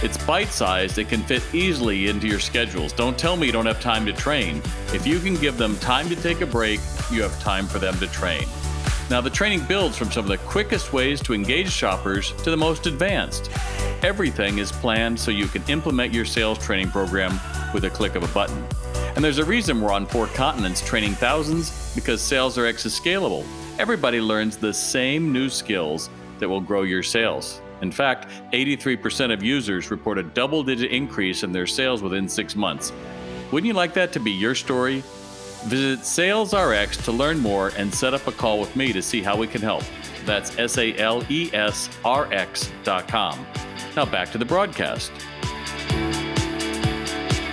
It's 0.03 0.17
bite 0.25 0.49
sized, 0.49 0.99
it 0.99 1.11
can 1.11 1.23
fit 1.23 1.43
easily 1.55 2.09
into 2.09 2.27
your 2.27 2.41
schedules. 2.41 2.93
Don't 2.93 3.19
tell 3.19 3.37
me 3.37 3.47
you 3.47 3.53
don't 3.53 3.67
have 3.67 3.81
time 3.81 4.07
to 4.07 4.13
train. 4.15 4.63
If 4.95 5.07
you 5.07 5.21
can 5.21 5.35
give 5.37 5.59
them 5.59 5.77
time 5.79 6.09
to 6.09 6.17
take 6.17 6.41
a 6.41 6.47
break, 6.47 6.81
you 7.13 7.23
have 7.23 7.39
time 7.41 7.67
for 7.67 7.79
them 7.79 7.97
to 7.99 8.07
train. 8.07 8.49
Now, 9.11 9.21
the 9.21 9.29
training 9.29 9.65
builds 9.65 9.97
from 9.97 10.13
some 10.13 10.25
of 10.25 10.29
the 10.29 10.39
quickest 10.39 10.93
ways 10.93 11.21
to 11.23 11.35
engage 11.35 11.69
shoppers 11.69 12.31
to 12.45 12.51
the 12.53 12.57
most 12.57 12.87
advanced. 12.87 13.51
Everything 14.03 14.59
is 14.59 14.71
planned 14.71 15.19
so 15.19 15.33
you 15.33 15.49
can 15.49 15.65
implement 15.69 16.15
your 16.15 16.25
sales 16.25 16.59
training 16.59 16.93
program 16.93 17.41
with 17.75 17.85
a 17.87 17.91
click 17.91 18.15
of 18.15 18.23
a 18.23 18.33
button. 18.33 18.65
And 19.17 19.25
there's 19.25 19.39
a 19.39 19.45
reason 19.45 19.81
we're 19.81 19.91
on 19.91 20.07
four 20.07 20.29
continents 20.29 20.81
training 20.81 21.15
thousands 21.15 21.93
because 21.97 22.21
SalesRx 22.21 22.87
is 22.87 22.99
scalable. 22.99 23.45
Everybody 23.81 24.21
learns 24.21 24.57
the 24.57 24.73
same 24.73 25.33
new 25.33 25.49
skills 25.49 26.09
that 26.39 26.49
will 26.49 26.61
grow 26.61 26.83
your 26.83 27.03
sales. 27.03 27.61
In 27.83 27.91
fact, 27.91 28.29
83% 28.53 29.33
of 29.33 29.43
users 29.43 29.91
report 29.91 30.19
a 30.19 30.23
double 30.23 30.63
digit 30.63 30.93
increase 30.93 31.43
in 31.43 31.51
their 31.51 31.67
sales 31.67 32.01
within 32.01 32.29
six 32.29 32.55
months. 32.55 32.93
Wouldn't 33.51 33.67
you 33.67 33.75
like 33.75 33.93
that 33.95 34.13
to 34.13 34.21
be 34.21 34.31
your 34.31 34.55
story? 34.55 35.03
Visit 35.65 36.01
SalesRx 36.01 37.05
to 37.05 37.13
learn 37.13 37.39
more 37.39 37.73
and 37.77 37.95
set 37.95 38.15
up 38.15 38.27
a 38.27 38.33
call 38.33 38.59
with 38.59 38.75
me 38.75 38.93
to 38.93 39.03
see 39.03 39.23
how 39.23 39.37
we 39.37 39.47
can 39.47 39.61
help. 39.61 39.85
That's 40.25 40.59
S 40.59 40.79
A 40.79 40.97
L 40.97 41.25
E 41.29 41.51
S 41.53 41.91
R 42.05 42.33
X 42.33 42.71
dot 42.83 43.09
com. 43.09 43.47
Now 43.95 44.05
back 44.05 44.31
to 44.33 44.39
the 44.39 44.45
broadcast. 44.45 45.13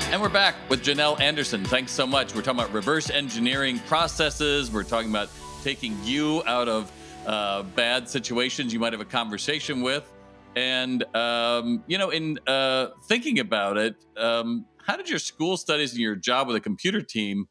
And 0.10 0.22
we're 0.22 0.30
back 0.30 0.56
with 0.70 0.84
Janel 0.84 1.20
Anderson. 1.20 1.66
Thanks 1.66 1.92
so 1.92 2.08
much. 2.08 2.34
We're 2.34 2.42
talking 2.42 2.60
about 2.60 2.74
reverse 2.74 3.10
engineering 3.10 3.80
processes. 3.80 4.72
We're 4.72 4.84
talking 4.84 5.10
about 5.10 5.30
taking 5.64 5.98
you 6.04 6.44
out 6.46 6.70
of 6.70 6.92
uh, 7.26 7.64
bad 7.64 8.08
situations 8.10 8.72
you 8.72 8.80
might 8.80 8.94
have 8.94 9.02
a 9.02 9.06
conversation 9.06 9.82
with. 9.82 10.12
And, 10.56 11.04
um, 11.16 11.84
you 11.88 11.98
know, 11.98 12.10
in 12.10 12.40
uh, 12.48 12.88
thinking 13.08 13.40
about 13.40 13.78
it, 13.78 13.96
um, 14.16 14.66
how 14.84 14.96
did 14.96 15.10
your 15.10 15.20
school 15.20 15.58
studies 15.58 15.92
and 15.92 16.00
your 16.00 16.16
job 16.16 16.48
with 16.48 16.56
a 16.56 16.62
computer 16.62 17.02
team 17.02 17.48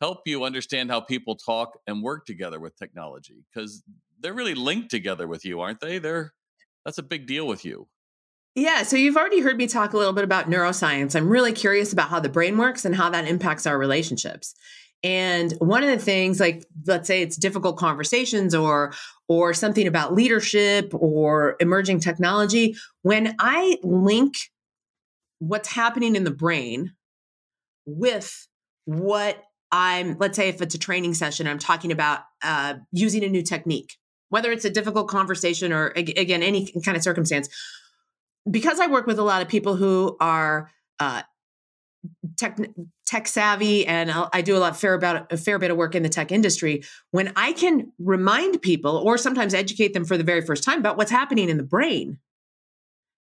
help 0.00 0.20
you 0.26 0.44
understand 0.44 0.90
how 0.90 1.00
people 1.00 1.36
talk 1.36 1.78
and 1.86 2.02
work 2.02 2.26
together 2.26 2.60
with 2.60 2.76
technology 2.76 3.44
because 3.52 3.82
they're 4.20 4.34
really 4.34 4.54
linked 4.54 4.90
together 4.90 5.26
with 5.26 5.44
you 5.44 5.60
aren't 5.60 5.80
they? 5.80 5.98
They're 5.98 6.32
that's 6.84 6.98
a 6.98 7.02
big 7.02 7.26
deal 7.26 7.46
with 7.46 7.64
you. 7.64 7.88
Yeah 8.54 8.82
so 8.82 8.96
you've 8.96 9.16
already 9.16 9.40
heard 9.40 9.56
me 9.56 9.66
talk 9.66 9.92
a 9.92 9.96
little 9.96 10.12
bit 10.12 10.24
about 10.24 10.50
neuroscience. 10.50 11.16
I'm 11.16 11.28
really 11.28 11.52
curious 11.52 11.92
about 11.92 12.08
how 12.08 12.20
the 12.20 12.28
brain 12.28 12.56
works 12.56 12.84
and 12.84 12.94
how 12.94 13.10
that 13.10 13.26
impacts 13.26 13.66
our 13.66 13.78
relationships. 13.78 14.54
And 15.02 15.52
one 15.58 15.84
of 15.84 15.90
the 15.90 16.04
things 16.04 16.40
like 16.40 16.64
let's 16.86 17.06
say 17.06 17.22
it's 17.22 17.36
difficult 17.36 17.76
conversations 17.76 18.54
or 18.54 18.92
or 19.28 19.54
something 19.54 19.86
about 19.86 20.14
leadership 20.14 20.92
or 20.94 21.56
emerging 21.60 22.00
technology 22.00 22.76
when 23.02 23.34
i 23.38 23.76
link 23.82 24.36
what's 25.38 25.68
happening 25.68 26.16
in 26.16 26.24
the 26.24 26.30
brain 26.30 26.92
with 27.84 28.48
what 28.84 29.42
I'm, 29.72 30.16
let's 30.18 30.36
say 30.36 30.48
if 30.48 30.62
it's 30.62 30.74
a 30.74 30.78
training 30.78 31.14
session, 31.14 31.46
I'm 31.46 31.58
talking 31.58 31.92
about 31.92 32.20
uh, 32.42 32.74
using 32.92 33.24
a 33.24 33.28
new 33.28 33.42
technique, 33.42 33.96
whether 34.28 34.52
it's 34.52 34.64
a 34.64 34.70
difficult 34.70 35.08
conversation 35.08 35.72
or 35.72 35.88
again, 35.96 36.42
any 36.42 36.72
kind 36.84 36.96
of 36.96 37.02
circumstance. 37.02 37.48
Because 38.48 38.78
I 38.78 38.86
work 38.86 39.06
with 39.06 39.18
a 39.18 39.24
lot 39.24 39.42
of 39.42 39.48
people 39.48 39.74
who 39.74 40.16
are 40.20 40.70
uh, 41.00 41.22
tech, 42.36 42.58
tech 43.06 43.26
savvy 43.26 43.86
and 43.86 44.10
I 44.32 44.40
do 44.42 44.56
a 44.56 44.60
lot 44.60 44.76
fair 44.76 44.94
about 44.94 45.32
a 45.32 45.36
fair 45.36 45.58
bit 45.58 45.70
of 45.70 45.76
work 45.76 45.94
in 45.94 46.02
the 46.02 46.08
tech 46.08 46.30
industry. 46.30 46.84
When 47.10 47.32
I 47.34 47.52
can 47.52 47.92
remind 47.98 48.62
people 48.62 48.96
or 48.96 49.18
sometimes 49.18 49.54
educate 49.54 49.94
them 49.94 50.04
for 50.04 50.16
the 50.16 50.24
very 50.24 50.42
first 50.42 50.62
time 50.62 50.78
about 50.78 50.96
what's 50.96 51.10
happening 51.10 51.48
in 51.48 51.56
the 51.56 51.62
brain, 51.64 52.18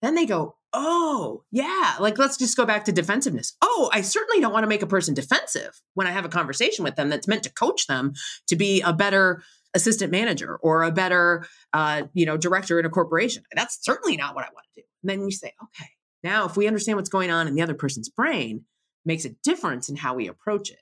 then 0.02 0.16
they 0.16 0.26
go, 0.26 0.56
oh, 0.74 1.44
yeah, 1.52 1.96
like 2.00 2.18
let's 2.18 2.38
just 2.38 2.58
go 2.58 2.66
back 2.66 2.86
to 2.86 2.92
defensiveness. 2.92 3.56
Oh, 3.62 3.90
I 3.94 4.02
certainly 4.02 4.42
don't 4.42 4.52
want 4.52 4.64
to 4.64 4.68
make 4.68 4.82
a 4.82 4.88
person 4.88 5.14
defensive 5.14 5.80
when 5.94 6.08
I 6.08 6.12
have 6.12 6.26
a 6.26 6.30
conversation 6.30 6.84
with 6.84 6.96
them 6.96 7.10
that's 7.10 7.28
meant 7.28 7.44
to 7.44 7.54
coach 7.54 7.88
them 7.88 8.14
to 8.48 8.56
be 8.56 8.82
a 8.82 8.92
better 8.92 9.44
assistant 9.76 10.12
manager 10.12 10.58
or 10.58 10.84
a 10.84 10.92
better, 10.92 11.46
uh, 11.74 12.04
you 12.14 12.26
know, 12.26 12.38
director 12.38 12.80
in 12.80 12.86
a 12.86 12.90
corporation. 12.90 13.44
That's 13.56 13.84
certainly 13.84 14.18
not 14.18 14.36
what 14.36 14.46
I 14.46 14.50
want 14.54 14.66
to 14.76 14.82
do. 14.82 14.88
And 15.04 15.10
then 15.10 15.26
you 15.26 15.32
say, 15.32 15.54
okay, 15.64 15.90
now 16.24 16.46
if 16.46 16.58
we 16.58 16.68
understand 16.68 16.98
what's 16.98 17.10
going 17.10 17.32
on 17.32 17.48
in 17.48 17.56
the 17.56 17.62
other 17.62 17.76
person's 17.76 18.10
brain, 18.10 18.66
makes 19.06 19.26
a 19.26 19.30
difference 19.44 19.90
in 19.90 19.96
how 19.96 20.16
we 20.16 20.28
approach 20.28 20.72
it. 20.72 20.80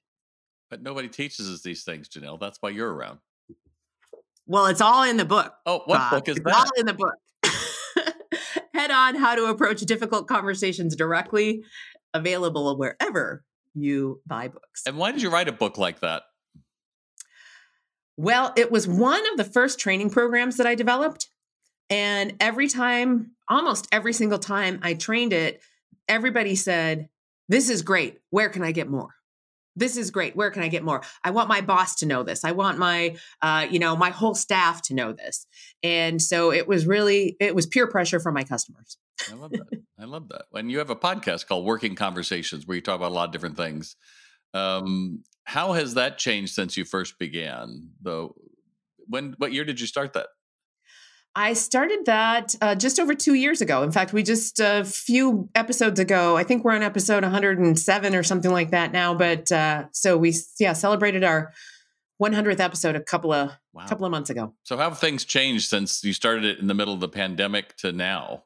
But 0.69 0.81
nobody 0.81 1.09
teaches 1.09 1.49
us 1.49 1.61
these 1.61 1.83
things, 1.83 2.07
Janel. 2.07 2.39
That's 2.39 2.57
why 2.61 2.69
you're 2.69 2.93
around. 2.93 3.19
Well, 4.45 4.67
it's 4.67 4.81
all 4.81 5.03
in 5.03 5.17
the 5.17 5.25
book. 5.25 5.53
Oh, 5.65 5.81
what 5.85 6.09
book 6.09 6.29
is 6.29 6.37
it's 6.37 6.45
that? 6.45 6.55
All 6.55 6.69
in 6.77 6.85
the 6.85 6.93
book 6.93 7.15
head 8.73 8.91
on 8.91 9.15
how 9.15 9.35
to 9.35 9.45
approach 9.45 9.81
difficult 9.81 10.27
conversations 10.27 10.95
directly, 10.95 11.63
available 12.13 12.77
wherever 12.77 13.43
you 13.73 14.21
buy 14.25 14.47
books. 14.47 14.83
And 14.85 14.97
why 14.97 15.11
did 15.11 15.21
you 15.21 15.29
write 15.29 15.47
a 15.47 15.53
book 15.53 15.77
like 15.77 15.99
that? 16.01 16.23
Well, 18.17 18.53
it 18.55 18.71
was 18.71 18.87
one 18.87 19.21
of 19.31 19.37
the 19.37 19.43
first 19.43 19.79
training 19.79 20.09
programs 20.09 20.57
that 20.57 20.67
I 20.67 20.75
developed. 20.75 21.27
And 21.89 22.35
every 22.39 22.67
time, 22.67 23.31
almost 23.49 23.87
every 23.91 24.13
single 24.13 24.39
time 24.39 24.79
I 24.81 24.93
trained 24.93 25.33
it, 25.33 25.61
everybody 26.07 26.55
said, 26.55 27.09
This 27.49 27.69
is 27.69 27.81
great. 27.81 28.19
Where 28.29 28.49
can 28.49 28.63
I 28.63 28.71
get 28.71 28.89
more? 28.89 29.09
This 29.75 29.97
is 29.97 30.11
great 30.11 30.35
where 30.35 30.51
can 30.51 30.63
i 30.63 30.67
get 30.67 30.83
more? 30.83 31.01
I 31.23 31.31
want 31.31 31.49
my 31.49 31.61
boss 31.61 31.95
to 31.95 32.05
know 32.05 32.23
this. 32.23 32.43
I 32.43 32.51
want 32.51 32.77
my 32.77 33.15
uh, 33.41 33.67
you 33.69 33.79
know 33.79 33.95
my 33.95 34.09
whole 34.09 34.35
staff 34.35 34.81
to 34.83 34.93
know 34.93 35.13
this. 35.13 35.45
And 35.83 36.21
so 36.21 36.51
it 36.51 36.67
was 36.67 36.85
really 36.87 37.35
it 37.39 37.55
was 37.55 37.65
peer 37.65 37.87
pressure 37.87 38.19
from 38.19 38.33
my 38.33 38.43
customers. 38.43 38.97
I 39.29 39.35
love 39.35 39.51
that. 39.51 39.67
I 39.99 40.05
love 40.05 40.29
that. 40.29 40.45
And 40.53 40.71
you 40.71 40.79
have 40.79 40.89
a 40.89 40.95
podcast 40.95 41.47
called 41.47 41.65
working 41.65 41.95
conversations 41.95 42.65
where 42.65 42.75
you 42.75 42.81
talk 42.81 42.95
about 42.95 43.11
a 43.11 43.13
lot 43.13 43.25
of 43.25 43.31
different 43.31 43.57
things. 43.57 43.95
Um, 44.53 45.23
how 45.43 45.73
has 45.73 45.93
that 45.93 46.17
changed 46.17 46.53
since 46.53 46.77
you 46.77 46.85
first 46.85 47.19
began 47.19 47.89
though? 48.01 48.35
When 49.07 49.35
what 49.37 49.51
year 49.51 49.65
did 49.65 49.79
you 49.79 49.87
start 49.87 50.13
that 50.13 50.27
I 51.35 51.53
started 51.53 52.05
that 52.05 52.55
uh, 52.61 52.75
just 52.75 52.99
over 52.99 53.15
two 53.15 53.35
years 53.35 53.61
ago. 53.61 53.83
In 53.83 53.91
fact, 53.91 54.11
we 54.11 54.21
just 54.21 54.59
a 54.59 54.83
few 54.83 55.49
episodes 55.55 55.99
ago, 55.99 56.35
I 56.35 56.43
think 56.43 56.65
we're 56.65 56.73
on 56.73 56.83
episode 56.83 57.23
107 57.23 58.15
or 58.15 58.23
something 58.23 58.51
like 58.51 58.71
that 58.71 58.91
now. 58.91 59.13
But 59.13 59.51
uh, 59.51 59.85
so 59.93 60.17
we, 60.17 60.33
yeah, 60.59 60.73
celebrated 60.73 61.23
our 61.23 61.53
100th 62.21 62.59
episode 62.59 62.95
a 62.95 63.01
couple 63.01 63.31
of 63.31 63.51
wow. 63.73 63.87
couple 63.87 64.05
of 64.05 64.11
months 64.11 64.29
ago. 64.29 64.53
So 64.63 64.77
how 64.77 64.89
have 64.89 64.99
things 64.99 65.25
changed 65.25 65.69
since 65.69 66.03
you 66.03 66.13
started 66.13 66.43
it 66.43 66.59
in 66.59 66.67
the 66.67 66.73
middle 66.73 66.93
of 66.93 66.99
the 66.99 67.07
pandemic 67.07 67.75
to 67.77 67.91
now? 67.91 68.43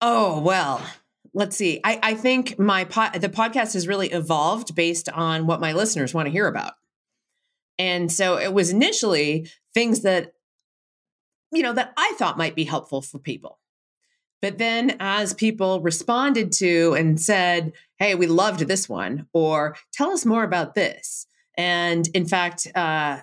Oh 0.00 0.40
well, 0.40 0.84
let's 1.34 1.56
see. 1.56 1.80
I, 1.82 1.98
I 2.02 2.14
think 2.14 2.58
my 2.58 2.84
po- 2.84 3.18
the 3.18 3.28
podcast 3.28 3.72
has 3.72 3.88
really 3.88 4.10
evolved 4.10 4.74
based 4.74 5.08
on 5.08 5.46
what 5.46 5.60
my 5.60 5.72
listeners 5.72 6.12
want 6.12 6.26
to 6.26 6.32
hear 6.32 6.46
about. 6.46 6.74
And 7.78 8.12
so 8.12 8.38
it 8.38 8.52
was 8.52 8.70
initially 8.70 9.48
things 9.74 10.02
that, 10.02 10.34
you 11.52 11.62
know, 11.62 11.72
that 11.72 11.92
I 11.96 12.14
thought 12.18 12.38
might 12.38 12.54
be 12.54 12.64
helpful 12.64 13.02
for 13.02 13.18
people. 13.18 13.58
But 14.40 14.58
then 14.58 14.96
as 14.98 15.34
people 15.34 15.80
responded 15.80 16.50
to 16.52 16.94
and 16.94 17.20
said, 17.20 17.72
hey, 17.98 18.16
we 18.16 18.26
loved 18.26 18.60
this 18.60 18.88
one, 18.88 19.28
or 19.32 19.76
tell 19.92 20.10
us 20.10 20.26
more 20.26 20.42
about 20.42 20.74
this. 20.74 21.26
And 21.56 22.08
in 22.14 22.26
fact, 22.26 22.66
uh, 22.74 23.20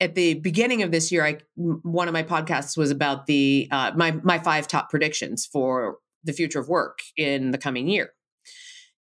at 0.00 0.14
the 0.14 0.34
beginning 0.34 0.82
of 0.82 0.92
this 0.92 1.10
year, 1.10 1.24
I 1.24 1.38
one 1.56 2.08
of 2.08 2.14
my 2.14 2.22
podcasts 2.22 2.76
was 2.76 2.90
about 2.90 3.26
the 3.26 3.68
uh, 3.70 3.92
my 3.96 4.12
my 4.22 4.38
five 4.38 4.68
top 4.68 4.90
predictions 4.90 5.44
for 5.44 5.98
the 6.24 6.32
future 6.32 6.60
of 6.60 6.68
work 6.68 7.00
in 7.16 7.50
the 7.50 7.58
coming 7.58 7.88
year. 7.88 8.12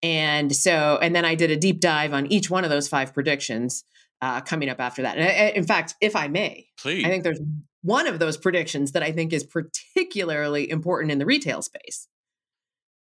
And 0.02 0.54
so, 0.54 0.98
and 1.02 1.14
then 1.14 1.24
I 1.24 1.34
did 1.34 1.50
a 1.50 1.56
deep 1.56 1.80
dive 1.80 2.14
on 2.14 2.26
each 2.26 2.50
one 2.50 2.64
of 2.64 2.70
those 2.70 2.88
five 2.88 3.12
predictions 3.12 3.84
uh, 4.22 4.40
coming 4.40 4.68
up 4.68 4.80
after 4.80 5.02
that. 5.02 5.18
And 5.18 5.56
in 5.56 5.64
fact, 5.64 5.94
if 6.00 6.16
I 6.16 6.28
may, 6.28 6.68
please, 6.78 7.04
I 7.04 7.08
think 7.08 7.24
there's 7.24 7.40
one 7.82 8.06
of 8.06 8.18
those 8.18 8.36
predictions 8.36 8.92
that 8.92 9.02
I 9.02 9.12
think 9.12 9.32
is 9.32 9.44
particularly 9.44 10.70
important 10.70 11.12
in 11.12 11.18
the 11.18 11.26
retail 11.26 11.62
space. 11.62 12.08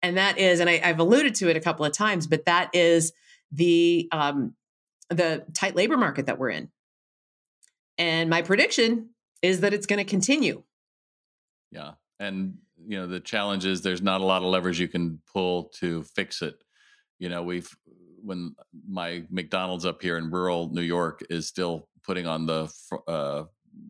And 0.03 0.17
that 0.17 0.39
is, 0.39 0.61
and 0.61 0.71
I, 0.71 0.79
have 0.79 0.99
alluded 0.99 1.35
to 1.37 1.51
it 1.51 1.57
a 1.57 1.61
couple 1.61 1.85
of 1.85 1.93
times, 1.93 2.27
but 2.27 2.47
that 2.47 2.71
is 2.75 3.13
the 3.53 4.09
um, 4.13 4.55
the 5.11 5.45
tight 5.55 5.75
labor 5.75 5.97
market 5.97 6.27
that 6.27 6.39
we're 6.39 6.51
in. 6.51 6.71
And 7.99 8.31
my 8.31 8.43
prediction 8.43 9.11
is 9.43 9.61
that 9.61 9.75
it's 9.75 9.87
going 9.87 9.99
to 9.99 10.09
continue. 10.09 10.63
Yeah, 11.71 11.93
and 12.19 12.55
you 12.87 12.99
know 12.99 13.07
the 13.07 13.21
challenge 13.21 13.67
is 13.67 13.83
there's 13.83 14.03
not 14.03 14.21
a 14.21 14.25
lot 14.25 14.43
of 14.43 14.49
leverage 14.49 14.81
you 14.81 14.89
can 14.89 15.21
pull 15.33 15.65
to 15.81 16.03
fix 16.03 16.41
it. 16.43 16.55
You 17.19 17.29
know, 17.29 17.43
we've 17.43 17.69
when 18.23 18.55
my 18.89 19.25
McDonald's 19.31 19.85
up 19.85 20.01
here 20.01 20.17
in 20.17 20.31
rural 20.31 20.71
New 20.73 20.83
York 20.83 21.23
is 21.29 21.47
still 21.47 21.89
putting 22.05 22.27
on 22.27 22.47
the 22.47 22.73
uh, 23.07 23.45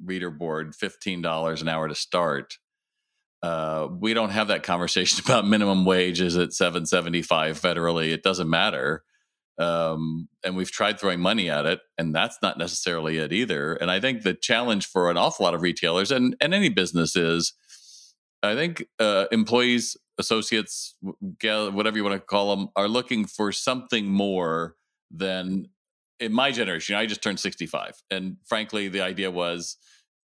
reader 0.05 0.31
board 0.31 0.75
$15 0.75 1.61
an 1.61 1.69
hour 1.69 1.89
to 1.89 1.95
start. 1.95 2.59
Uh, 3.43 3.89
we 3.99 4.13
don't 4.13 4.31
have 4.31 4.49
that 4.49 4.63
conversation 4.63 5.23
about 5.25 5.47
minimum 5.47 5.85
wages 5.85 6.37
at 6.37 6.53
775 6.53 7.61
federally. 7.61 8.13
It 8.13 8.23
doesn't 8.23 8.51
matter. 8.51 9.05
Um, 9.59 10.29
and 10.43 10.57
we've 10.57 10.71
tried 10.71 10.99
throwing 10.99 11.21
money 11.21 11.51
at 11.51 11.67
it, 11.67 11.81
and 11.99 12.15
that's 12.15 12.39
not 12.43 12.57
necessarily 12.57 13.19
it 13.19 13.31
either. 13.31 13.75
And 13.75 13.91
I 13.91 14.01
think 14.01 14.23
the 14.23 14.33
challenge 14.33 14.87
for 14.87 15.11
an 15.11 15.19
awful 15.19 15.45
lot 15.45 15.55
of 15.55 15.61
retailers 15.61 16.11
and, 16.11 16.35
and 16.41 16.55
any 16.55 16.71
business 16.71 17.15
is 17.15 17.53
I 18.43 18.55
think 18.55 18.87
uh, 18.99 19.27
employees, 19.31 19.97
associates, 20.19 20.95
whatever 21.43 21.97
you 21.97 22.05
want 22.05 22.15
to 22.15 22.21
call 22.21 22.57
them, 22.57 22.69
are 22.75 22.89
looking 22.89 23.27
for 23.27 23.53
something 23.53 24.07
more 24.07 24.77
than 25.11 25.69
in 26.21 26.33
my 26.33 26.53
generation, 26.53 26.95
I 26.95 27.07
just 27.07 27.23
turned 27.23 27.41
65. 27.41 28.03
And 28.11 28.37
frankly, 28.47 28.89
the 28.89 29.01
idea 29.01 29.31
was 29.31 29.77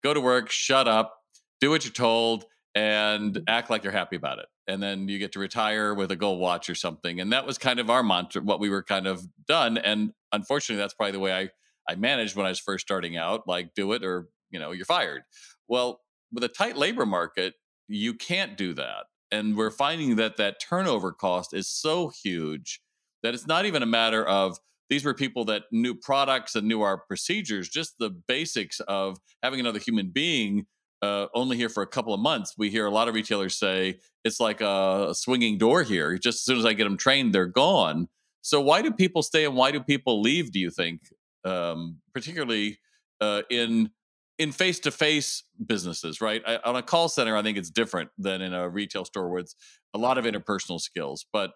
go 0.05 0.15
to 0.15 0.21
work, 0.21 0.51
shut 0.51 0.87
up, 0.87 1.15
do 1.61 1.71
what 1.71 1.85
you're 1.85 1.93
told, 1.93 2.45
and 2.75 3.35
mm-hmm. 3.35 3.43
act 3.49 3.71
like 3.71 3.83
you're 3.83 3.93
happy 3.93 4.17
about 4.17 4.39
it. 4.39 4.47
And 4.69 4.83
then 4.83 5.09
you 5.09 5.19
get 5.19 5.33
to 5.33 5.39
retire 5.39 5.95
with 5.95 6.11
a 6.11 6.17
gold 6.17 6.41
watch 6.41 6.69
or 6.69 6.75
something. 6.75 7.21
And 7.21 7.33
that 7.33 7.47
was 7.47 7.57
kind 7.57 7.81
of 7.81 7.89
our 7.89 8.03
mantra, 8.03 8.43
what 8.43 8.61
we 8.61 8.69
were 8.69 8.83
kind 8.83 9.07
of 9.07 9.27
done. 9.49 9.79
And 9.79 10.13
unfortunately, 10.33 10.81
that's 10.81 10.95
probably 10.95 11.13
the 11.13 11.21
way 11.21 11.33
I, 11.33 11.51
I 11.89 11.95
managed 11.95 12.37
when 12.37 12.47
I 12.47 12.51
was 12.51 12.59
first 12.59 12.87
starting 12.87 13.17
out, 13.17 13.49
like 13.49 13.75
do 13.75 13.93
it 13.93 14.05
or, 14.05 14.29
you 14.51 14.59
know, 14.59 14.73
you're 14.73 14.85
fired. 14.85 15.23
Well, 15.69 16.01
with 16.33 16.45
a 16.45 16.49
tight 16.49 16.77
labor 16.77 17.07
market, 17.07 17.55
you 17.89 18.13
can't 18.13 18.57
do 18.57 18.75
that. 18.75 19.05
And 19.31 19.57
we're 19.57 19.71
finding 19.71 20.17
that 20.17 20.37
that 20.37 20.61
turnover 20.61 21.13
cost 21.13 21.55
is 21.55 21.69
so 21.69 22.09
huge 22.09 22.81
that 23.23 23.35
it's 23.35 23.47
not 23.47 23.67
even 23.67 23.83
a 23.83 23.87
matter 23.87 24.25
of 24.25 24.59
these 24.89 25.05
were 25.05 25.15
people 25.15 25.45
that 25.47 25.65
knew 25.73 25.95
products 25.95 26.55
and 26.55 26.69
knew 26.69 26.83
our 26.83 26.99
procedures, 26.99 27.69
just 27.69 27.99
the 27.99 28.11
basics 28.11 28.81
of 28.81 29.19
having 29.43 29.61
another 29.61 29.79
human 29.79 30.11
being 30.11 30.67
uh, 31.03 31.27
only 31.35 31.57
here 31.57 31.69
for 31.69 31.83
a 31.83 31.87
couple 31.87 32.15
of 32.15 32.21
months. 32.21 32.55
We 32.57 32.71
hear 32.71 32.87
a 32.87 32.91
lot 32.91 33.09
of 33.09 33.15
retailers 33.15 33.57
say 33.57 33.99
it's 34.25 34.41
like 34.41 34.61
a 34.61 35.13
swinging 35.13 35.59
door 35.59 35.83
here. 35.83 36.17
Just 36.19 36.39
as 36.39 36.43
soon 36.43 36.59
as 36.59 36.65
I 36.65 36.73
get 36.73 36.85
them 36.85 36.97
trained, 36.97 37.35
they're 37.35 37.47
gone. 37.47 38.09
So 38.43 38.61
why 38.61 38.83
do 38.83 38.93
people 38.93 39.23
stay 39.23 39.45
and 39.45 39.57
why 39.57 39.73
do 39.73 39.81
people 39.81 40.23
leave? 40.23 40.53
Do 40.53 40.61
you 40.61 40.71
think, 40.71 41.01
um, 41.45 41.99
particularly 42.15 42.79
uh, 43.21 43.43
in 43.51 43.91
in 44.39 44.53
face 44.53 44.79
to 44.81 44.91
face 44.91 45.45
businesses, 45.65 46.21
right? 46.21 46.43
I, 46.47 46.59
on 46.65 46.77
a 46.77 46.83
call 46.83 47.09
center, 47.09 47.37
I 47.37 47.43
think 47.43 47.57
it's 47.57 47.71
different 47.71 48.11
than 48.19 48.43
in 48.43 48.53
a 48.53 48.69
retail 48.69 49.05
store 49.05 49.31
where 49.31 49.41
it's 49.41 49.57
a 49.95 49.99
lot 49.99 50.19
of 50.19 50.27
interpersonal 50.27 50.79
skills. 50.79 51.25
But 51.33 51.53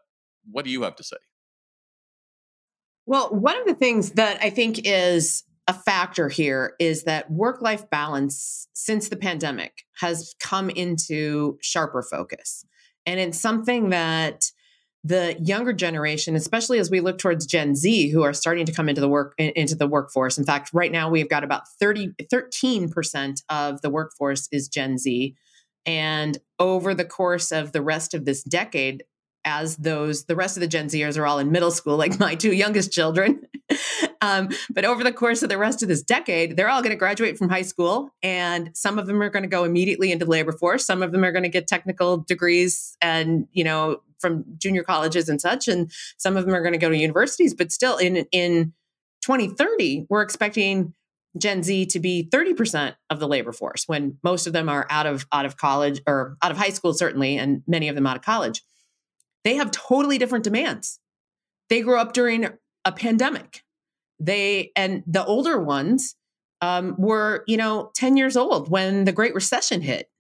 what 0.50 0.64
do 0.64 0.70
you 0.70 0.82
have 0.82 0.96
to 0.96 1.04
say? 1.04 1.18
Well, 3.06 3.28
one 3.30 3.58
of 3.58 3.66
the 3.66 3.74
things 3.74 4.12
that 4.12 4.38
I 4.42 4.50
think 4.50 4.82
is 4.84 5.44
a 5.66 5.74
factor 5.74 6.28
here 6.28 6.74
is 6.78 7.04
that 7.04 7.30
work 7.30 7.62
life 7.62 7.88
balance 7.90 8.68
since 8.72 9.08
the 9.08 9.16
pandemic 9.16 9.84
has 10.00 10.34
come 10.40 10.70
into 10.70 11.58
sharper 11.60 12.02
focus. 12.02 12.64
And 13.06 13.20
it's 13.20 13.40
something 13.40 13.90
that 13.90 14.50
the 15.02 15.36
younger 15.40 15.72
generation, 15.72 16.36
especially 16.36 16.78
as 16.78 16.90
we 16.90 17.00
look 17.00 17.18
towards 17.18 17.46
Gen 17.46 17.74
Z, 17.74 18.10
who 18.10 18.22
are 18.22 18.32
starting 18.32 18.66
to 18.66 18.72
come 18.72 18.88
into 18.88 19.00
the 19.00 19.08
work 19.08 19.34
into 19.38 19.74
the 19.74 19.86
workforce. 19.86 20.36
In 20.36 20.44
fact, 20.44 20.70
right 20.74 20.92
now 20.92 21.08
we've 21.08 21.28
got 21.28 21.44
about 21.44 21.62
30, 21.80 22.10
13% 22.32 23.42
of 23.48 23.80
the 23.80 23.90
workforce 23.90 24.48
is 24.52 24.68
Gen 24.68 24.98
Z. 24.98 25.34
And 25.86 26.38
over 26.58 26.94
the 26.94 27.06
course 27.06 27.50
of 27.50 27.72
the 27.72 27.80
rest 27.80 28.12
of 28.12 28.26
this 28.26 28.42
decade, 28.42 29.04
as 29.44 29.76
those 29.76 30.24
the 30.24 30.37
rest 30.37 30.57
of 30.57 30.61
the 30.61 30.66
Gen 30.66 30.88
Zers 30.88 31.18
are 31.18 31.26
all 31.26 31.38
in 31.38 31.50
middle 31.50 31.70
school, 31.70 31.96
like 31.96 32.18
my 32.18 32.35
two 32.35 32.53
youngest 32.53 32.92
children. 32.92 33.42
um, 34.20 34.48
but 34.70 34.85
over 34.85 35.05
the 35.05 35.12
course 35.12 35.42
of 35.42 35.48
the 35.48 35.59
rest 35.59 35.83
of 35.83 35.88
this 35.88 36.03
decade, 36.03 36.57
they're 36.57 36.68
all 36.68 36.83
going 36.83 36.90
to 36.90 36.98
graduate 36.98 37.38
from 37.38 37.48
high 37.48 37.62
school, 37.62 38.11
and 38.22 38.70
some 38.74 38.98
of 38.98 39.07
them 39.07 39.22
are 39.22 39.31
going 39.31 39.42
to 39.42 39.48
go 39.48 39.64
immediately 39.64 40.12
into 40.12 40.24
the 40.24 40.31
labor 40.31 40.53
force. 40.53 40.85
Some 40.85 41.03
of 41.03 41.12
them 41.12 41.24
are 41.24 41.33
going 41.33 41.44
to 41.44 41.48
get 41.48 41.66
technical 41.66 42.18
degrees, 42.18 42.96
and 43.00 43.46
you 43.53 43.64
know 43.64 44.03
from 44.18 44.44
junior 44.59 44.83
colleges 44.83 45.29
and 45.29 45.40
such, 45.40 45.68
and 45.68 45.90
some 46.18 46.37
of 46.37 46.44
them 46.44 46.55
are 46.55 46.62
going 46.62 46.72
to 46.72 46.79
go 46.79 46.90
to 46.90 46.96
universities. 46.96 47.55
But 47.55 47.72
still, 47.72 47.96
in 47.96 48.16
in 48.33 48.72
2030, 49.22 50.07
we're 50.09 50.22
expecting 50.22 50.94
Gen 51.38 51.62
Z 51.62 51.87
to 51.87 52.00
be 52.00 52.29
30% 52.31 52.94
of 53.09 53.20
the 53.20 53.29
labor 53.29 53.53
force 53.53 53.85
when 53.87 54.18
most 54.22 54.46
of 54.46 54.53
them 54.53 54.68
are 54.68 54.87
out 54.90 55.07
of 55.07 55.26
out 55.33 55.46
of 55.46 55.57
college 55.57 56.00
or 56.07 56.37
out 56.42 56.50
of 56.50 56.57
high 56.57 56.70
school 56.70 56.92
certainly 56.92 57.37
and 57.38 57.62
many 57.66 57.88
of 57.88 57.94
them 57.94 58.07
out 58.07 58.16
of 58.16 58.22
college 58.22 58.62
they 59.44 59.55
have 59.55 59.70
totally 59.70 60.18
different 60.18 60.44
demands. 60.44 61.00
They 61.68 61.83
grew 61.83 61.98
up 61.98 62.12
during 62.12 62.48
a 62.85 62.92
pandemic. 62.92 63.62
They 64.18 64.72
and 64.76 65.03
the 65.07 65.24
older 65.24 65.62
ones 65.62 66.16
um, 66.61 66.94
were, 66.98 67.44
you 67.46 67.57
know, 67.57 67.90
10 67.94 68.16
years 68.16 68.37
old 68.37 68.70
when 68.70 69.05
the 69.05 69.12
Great 69.12 69.35
Recession 69.35 69.81
hit 69.81 70.11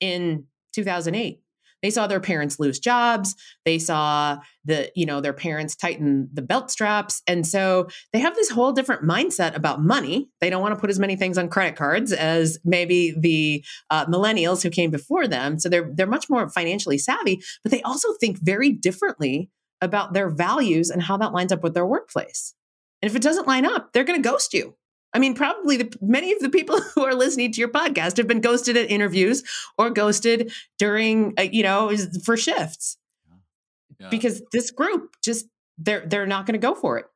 in 0.00 0.44
2008. 0.74 1.40
They 1.82 1.90
saw 1.90 2.06
their 2.06 2.20
parents 2.20 2.58
lose 2.58 2.78
jobs. 2.78 3.34
They 3.64 3.78
saw 3.78 4.38
the, 4.64 4.90
you 4.94 5.06
know, 5.06 5.20
their 5.20 5.32
parents 5.32 5.76
tighten 5.76 6.28
the 6.32 6.42
belt 6.42 6.70
straps. 6.70 7.22
And 7.26 7.46
so 7.46 7.88
they 8.12 8.18
have 8.18 8.34
this 8.34 8.50
whole 8.50 8.72
different 8.72 9.02
mindset 9.02 9.54
about 9.54 9.82
money. 9.82 10.28
They 10.40 10.50
don't 10.50 10.62
want 10.62 10.74
to 10.74 10.80
put 10.80 10.90
as 10.90 10.98
many 10.98 11.16
things 11.16 11.38
on 11.38 11.48
credit 11.48 11.76
cards 11.76 12.12
as 12.12 12.58
maybe 12.64 13.14
the 13.18 13.64
uh, 13.90 14.06
millennials 14.06 14.62
who 14.62 14.70
came 14.70 14.90
before 14.90 15.26
them. 15.26 15.58
So 15.58 15.68
they're 15.68 15.90
they're 15.94 16.06
much 16.06 16.28
more 16.28 16.48
financially 16.48 16.98
savvy, 16.98 17.40
but 17.62 17.72
they 17.72 17.82
also 17.82 18.08
think 18.20 18.38
very 18.42 18.72
differently 18.72 19.50
about 19.80 20.12
their 20.12 20.28
values 20.28 20.90
and 20.90 21.02
how 21.02 21.16
that 21.18 21.32
lines 21.32 21.52
up 21.52 21.62
with 21.62 21.74
their 21.74 21.86
workplace. 21.86 22.54
And 23.00 23.10
if 23.10 23.16
it 23.16 23.22
doesn't 23.22 23.46
line 23.46 23.64
up, 23.64 23.92
they're 23.92 24.04
going 24.04 24.20
to 24.20 24.28
ghost 24.28 24.52
you. 24.52 24.74
I 25.14 25.18
mean, 25.18 25.34
probably 25.34 25.78
the, 25.78 25.96
many 26.00 26.32
of 26.32 26.40
the 26.40 26.50
people 26.50 26.80
who 26.94 27.04
are 27.04 27.14
listening 27.14 27.52
to 27.52 27.60
your 27.60 27.68
podcast 27.68 28.16
have 28.18 28.26
been 28.26 28.40
ghosted 28.40 28.76
at 28.76 28.90
interviews 28.90 29.42
or 29.76 29.90
ghosted 29.90 30.52
during, 30.78 31.34
uh, 31.38 31.42
you 31.42 31.62
know, 31.62 31.96
for 32.24 32.36
shifts 32.36 32.98
yeah. 33.98 34.08
because 34.08 34.42
this 34.52 34.70
group 34.70 35.16
just 35.22 35.46
they're 35.78 36.04
they're 36.06 36.26
not 36.26 36.46
going 36.46 36.54
to 36.60 36.66
go 36.66 36.74
for 36.74 36.98
it. 36.98 37.06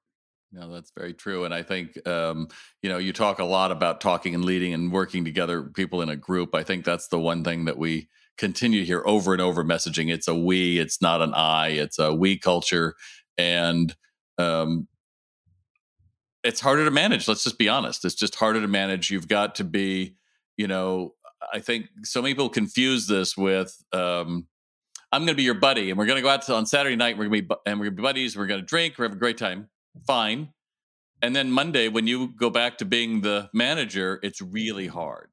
No, 0.53 0.71
that's 0.71 0.93
very 0.97 1.15
true. 1.15 1.45
And 1.45 1.55
I 1.55 1.63
think, 1.63 2.07
um, 2.07 2.49
you 2.83 2.91
know, 2.91 2.99
you 2.99 3.15
talk 3.15 3.39
a 3.39 3.45
lot 3.45 3.73
about 3.73 4.03
talking 4.03 4.35
and 4.35 4.45
leading 4.45 4.75
and 4.75 4.93
working 4.93 5.25
together, 5.25 5.63
people 5.63 6.03
in 6.03 6.11
a 6.11 6.17
group. 6.17 6.55
I 6.55 6.63
think 6.63 6.85
that's 6.85 7.09
the 7.09 7.19
one 7.19 7.43
thing 7.43 7.65
that 7.65 7.79
we 7.79 8.09
continue 8.37 8.81
to 8.81 8.87
hear 8.87 9.03
over 9.07 9.33
and 9.33 9.41
over 9.41 9.65
messaging. 9.65 10.13
It's 10.13 10.29
a 10.29 10.35
we, 10.35 10.79
it's 10.79 11.01
not 11.01 11.23
an 11.23 11.33
I, 11.33 11.69
it's 11.69 11.99
a 11.99 12.13
we 12.13 12.39
culture. 12.39 12.95
And 13.39 13.97
um, 14.37 14.89
it's 16.45 16.61
harder 16.61 16.85
to 16.85 16.91
manage. 16.91 17.29
Let's 17.29 17.45
just 17.45 17.59
be 17.59 17.69
honest. 17.69 18.05
It's 18.05 18.15
just 18.15 18.35
harder 18.35 18.61
to 18.61 18.69
manage. 18.69 19.11
You've 19.11 19.29
got 19.29 19.55
to 19.57 19.65
be, 19.65 20.17
you 20.57 20.67
know, 20.67 21.15
I 21.53 21.61
think 21.61 21.87
so 22.03 22.23
many 22.23 22.35
people 22.35 22.49
confuse 22.49 23.07
this 23.07 23.37
with, 23.37 23.77
um, 23.93 24.47
I'm 25.13 25.23
going 25.23 25.29
to 25.29 25.35
be 25.35 25.43
your 25.43 25.55
buddy, 25.55 25.91
and 25.91 25.99
we're 25.99 26.07
going 26.07 26.17
to 26.17 26.23
go 26.23 26.31
out 26.31 26.43
to, 26.43 26.55
on 26.55 26.65
Saturday 26.65 26.97
night. 26.97 27.19
We're 27.19 27.29
going 27.29 27.43
to 27.43 27.49
be 27.49 27.55
and 27.67 27.79
we're 27.79 27.87
going 27.87 27.97
to 27.97 28.01
be 28.01 28.03
buddies. 28.03 28.37
We're 28.37 28.47
going 28.47 28.61
to 28.61 28.67
drink. 28.67 28.95
We're 28.99 29.05
have 29.05 29.13
a 29.13 29.19
great 29.19 29.37
time. 29.37 29.69
Fine. 30.07 30.49
And 31.21 31.37
then 31.37 31.53
Monday, 31.53 31.89
when 31.89 32.07
you 32.07 32.29
go 32.29 32.49
back 32.51 32.79
to 32.79 32.85
being 32.85 33.21
the 33.21 33.51
manager, 33.53 34.19
it's 34.23 34.41
really 34.41 34.87
hard 34.87 35.31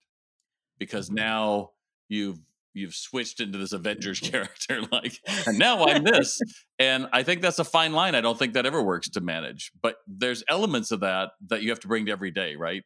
because 0.78 1.10
now 1.10 1.72
you've 2.10 2.40
you've 2.80 2.96
switched 2.96 3.40
into 3.40 3.58
this 3.58 3.74
Avengers 3.74 4.20
mm-hmm. 4.20 4.32
character, 4.32 4.82
like, 4.92 5.20
and 5.46 5.58
now 5.60 5.86
I'm 5.86 6.04
this. 6.04 6.40
and 6.80 7.08
I 7.14 7.24
think 7.24 7.42
that's 7.42 7.60
a 7.60 7.64
fine 7.64 7.94
line. 7.94 8.16
I 8.16 8.22
don't 8.22 8.38
think 8.38 8.54
that 8.54 8.66
ever 8.66 8.82
works 8.82 9.10
to 9.10 9.22
manage, 9.22 9.72
but 9.82 9.98
there's 10.08 10.44
elements 10.50 10.92
of 10.92 11.02
that 11.02 11.32
that 11.48 11.62
you 11.62 11.70
have 11.70 11.80
to 11.82 11.88
bring 11.88 12.06
to 12.08 12.12
every 12.12 12.32
day, 12.32 12.56
right? 12.56 12.84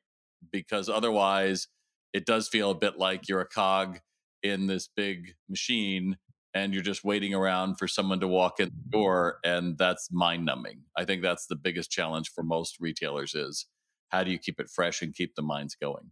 Because 0.51 0.89
otherwise, 0.89 1.67
it 2.13 2.25
does 2.25 2.47
feel 2.47 2.71
a 2.71 2.75
bit 2.75 2.97
like 2.97 3.27
you're 3.27 3.41
a 3.41 3.47
cog 3.47 3.99
in 4.43 4.67
this 4.67 4.87
big 4.87 5.33
machine 5.49 6.17
and 6.53 6.73
you're 6.73 6.83
just 6.83 7.03
waiting 7.03 7.33
around 7.33 7.77
for 7.77 7.87
someone 7.87 8.19
to 8.19 8.27
walk 8.27 8.59
in 8.59 8.69
the 8.69 8.89
door 8.89 9.39
and 9.43 9.77
that's 9.77 10.09
mind 10.11 10.45
numbing 10.45 10.81
i 10.97 11.05
think 11.05 11.21
that's 11.21 11.47
the 11.47 11.55
biggest 11.55 11.89
challenge 11.89 12.29
for 12.29 12.43
most 12.43 12.77
retailers 12.79 13.33
is 13.33 13.65
how 14.09 14.23
do 14.23 14.31
you 14.31 14.37
keep 14.37 14.59
it 14.59 14.69
fresh 14.69 15.01
and 15.01 15.15
keep 15.15 15.33
the 15.35 15.41
minds 15.41 15.75
going 15.75 16.11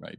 right 0.00 0.18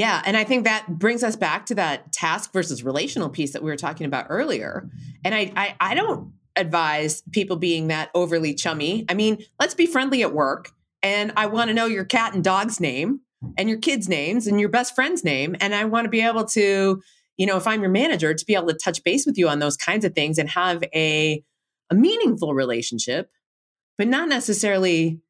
yeah 0.00 0.22
and 0.24 0.36
i 0.36 0.44
think 0.44 0.64
that 0.64 0.86
brings 0.88 1.22
us 1.22 1.36
back 1.36 1.66
to 1.66 1.74
that 1.74 2.12
task 2.12 2.52
versus 2.52 2.82
relational 2.82 3.28
piece 3.28 3.52
that 3.52 3.62
we 3.62 3.70
were 3.70 3.76
talking 3.76 4.06
about 4.06 4.26
earlier. 4.28 4.88
And 5.24 5.34
i 5.34 5.52
i, 5.56 5.76
I 5.80 5.94
don't 5.94 6.32
advise 6.56 7.22
people 7.30 7.56
being 7.56 7.86
that 7.88 8.10
overly 8.12 8.54
chummy. 8.54 9.04
I 9.08 9.14
mean 9.14 9.44
let's 9.60 9.74
be 9.74 9.86
friendly 9.86 10.22
at 10.22 10.32
work 10.32 10.70
and 11.02 11.32
i 11.36 11.46
want 11.46 11.68
to 11.68 11.74
know 11.74 11.86
your 11.86 12.04
cat 12.04 12.34
and 12.34 12.42
dog's 12.42 12.80
name 12.80 13.20
and 13.56 13.68
your 13.68 13.78
kids 13.78 14.08
names 14.08 14.46
and 14.46 14.58
your 14.60 14.68
best 14.68 14.94
friend's 14.94 15.22
name 15.22 15.54
and 15.60 15.74
i 15.74 15.84
want 15.84 16.04
to 16.06 16.10
be 16.10 16.20
able 16.20 16.44
to 16.44 17.00
you 17.40 17.46
know, 17.46 17.56
if 17.56 17.66
I'm 17.66 17.80
your 17.80 17.90
manager, 17.90 18.34
to 18.34 18.44
be 18.44 18.54
able 18.54 18.66
to 18.66 18.74
touch 18.74 19.02
base 19.02 19.24
with 19.24 19.38
you 19.38 19.48
on 19.48 19.60
those 19.60 19.78
kinds 19.78 20.04
of 20.04 20.14
things 20.14 20.36
and 20.36 20.46
have 20.50 20.84
a 20.94 21.42
a 21.88 21.94
meaningful 21.94 22.52
relationship, 22.52 23.30
but 23.96 24.08
not 24.08 24.28
necessarily 24.28 25.20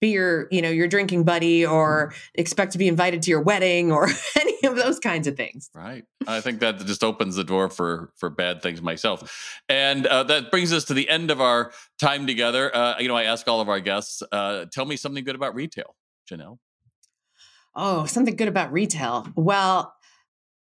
be 0.00 0.08
your, 0.08 0.48
you 0.50 0.62
know, 0.62 0.70
your 0.70 0.88
drinking 0.88 1.24
buddy 1.24 1.66
or 1.66 2.12
expect 2.34 2.72
to 2.72 2.78
be 2.78 2.88
invited 2.88 3.22
to 3.22 3.30
your 3.30 3.40
wedding 3.40 3.90
or 3.90 4.08
any 4.40 4.56
of 4.64 4.76
those 4.76 4.98
kinds 4.98 5.26
of 5.26 5.36
things. 5.36 5.70
Right. 5.74 6.04
I 6.26 6.40
think 6.40 6.60
that 6.60 6.78
just 6.86 7.02
opens 7.02 7.36
the 7.36 7.44
door 7.44 7.68
for 7.68 8.12
for 8.16 8.30
bad 8.30 8.62
things 8.62 8.82
myself. 8.82 9.60
And 9.68 10.06
uh, 10.06 10.24
that 10.24 10.50
brings 10.50 10.72
us 10.72 10.84
to 10.86 10.94
the 10.94 11.08
end 11.08 11.30
of 11.30 11.40
our 11.40 11.72
time 12.00 12.26
together. 12.26 12.74
Uh, 12.74 12.98
you 12.98 13.08
know, 13.08 13.16
I 13.16 13.24
ask 13.24 13.46
all 13.48 13.60
of 13.60 13.68
our 13.68 13.80
guests, 13.80 14.22
uh, 14.32 14.66
tell 14.72 14.84
me 14.84 14.96
something 14.96 15.24
good 15.24 15.36
about 15.36 15.54
retail, 15.54 15.96
Janel. 16.30 16.58
Oh, 17.74 18.06
something 18.06 18.36
good 18.36 18.48
about 18.48 18.72
retail. 18.72 19.26
Well, 19.36 19.94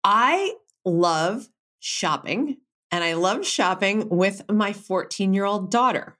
I 0.05 0.55
love 0.85 1.49
shopping 1.79 2.57
and 2.91 3.03
I 3.03 3.15
love 3.15 3.47
shopping 3.47 4.09
with 4.09 4.43
my 4.51 4.73
14 4.73 5.35
year 5.35 5.45
old 5.45 5.71
daughter. 5.71 6.17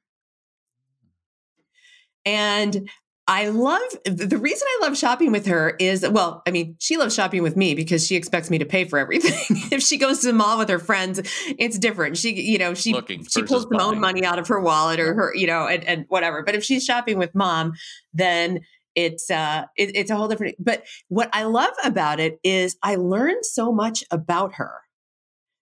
And 2.25 2.89
I 3.33 3.49
love 3.49 3.81
the 4.05 4.37
reason 4.37 4.69
I 4.69 4.79
love 4.83 4.99
shopping 4.99 5.33
with 5.33 5.47
her 5.47 5.75
is 5.79 6.07
well, 6.07 6.43
I 6.47 6.51
mean, 6.51 6.77
she 6.79 6.99
loves 6.99 7.15
shopping 7.15 7.43
with 7.43 7.57
me 7.57 7.75
because 7.75 8.07
she 8.07 8.15
expects 8.15 8.51
me 8.51 8.59
to 8.59 8.67
pay 8.67 8.85
for 8.85 8.99
everything. 8.99 9.57
if 9.73 9.83
she 9.83 9.97
goes 9.97 10.19
to 10.19 10.27
the 10.27 10.35
mall 10.35 10.59
with 10.59 10.69
her 10.69 10.79
friends, 10.79 11.19
it's 11.59 11.79
different. 11.79 12.19
She, 12.19 12.35
you 12.35 12.59
know, 12.59 12.75
she 12.75 12.93
Looking 12.93 13.25
she 13.25 13.43
pulls 13.43 13.63
some 13.63 13.81
own 13.81 13.99
money 13.99 14.23
out 14.23 14.39
of 14.39 14.49
her 14.49 14.61
wallet 14.61 15.01
or 15.01 15.15
her, 15.15 15.33
you 15.35 15.47
know, 15.47 15.67
and, 15.67 15.83
and 15.85 16.05
whatever. 16.09 16.43
But 16.43 16.57
if 16.57 16.63
she's 16.63 16.85
shopping 16.85 17.17
with 17.17 17.35
mom, 17.35 17.73
then 18.13 18.61
it's 18.95 19.31
uh 19.31 19.65
it, 19.79 19.97
it's 19.97 20.11
a 20.11 20.17
whole 20.17 20.29
different 20.29 20.55
but 20.59 20.85
what 21.09 21.31
i 21.33 21.45
love 21.45 21.73
about 21.83 22.21
it 22.21 22.39
is 22.45 22.77
i 22.83 22.95
learned 22.95 23.43
so 23.43 23.73
much 23.73 24.05
about 24.11 24.57
her 24.57 24.83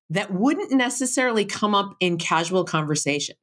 that 0.09 0.33
wouldn't 0.33 0.72
necessarily 0.72 1.44
come 1.44 1.72
up 1.72 1.94
in 2.00 2.18
casual 2.18 2.64
conversation 2.64 3.37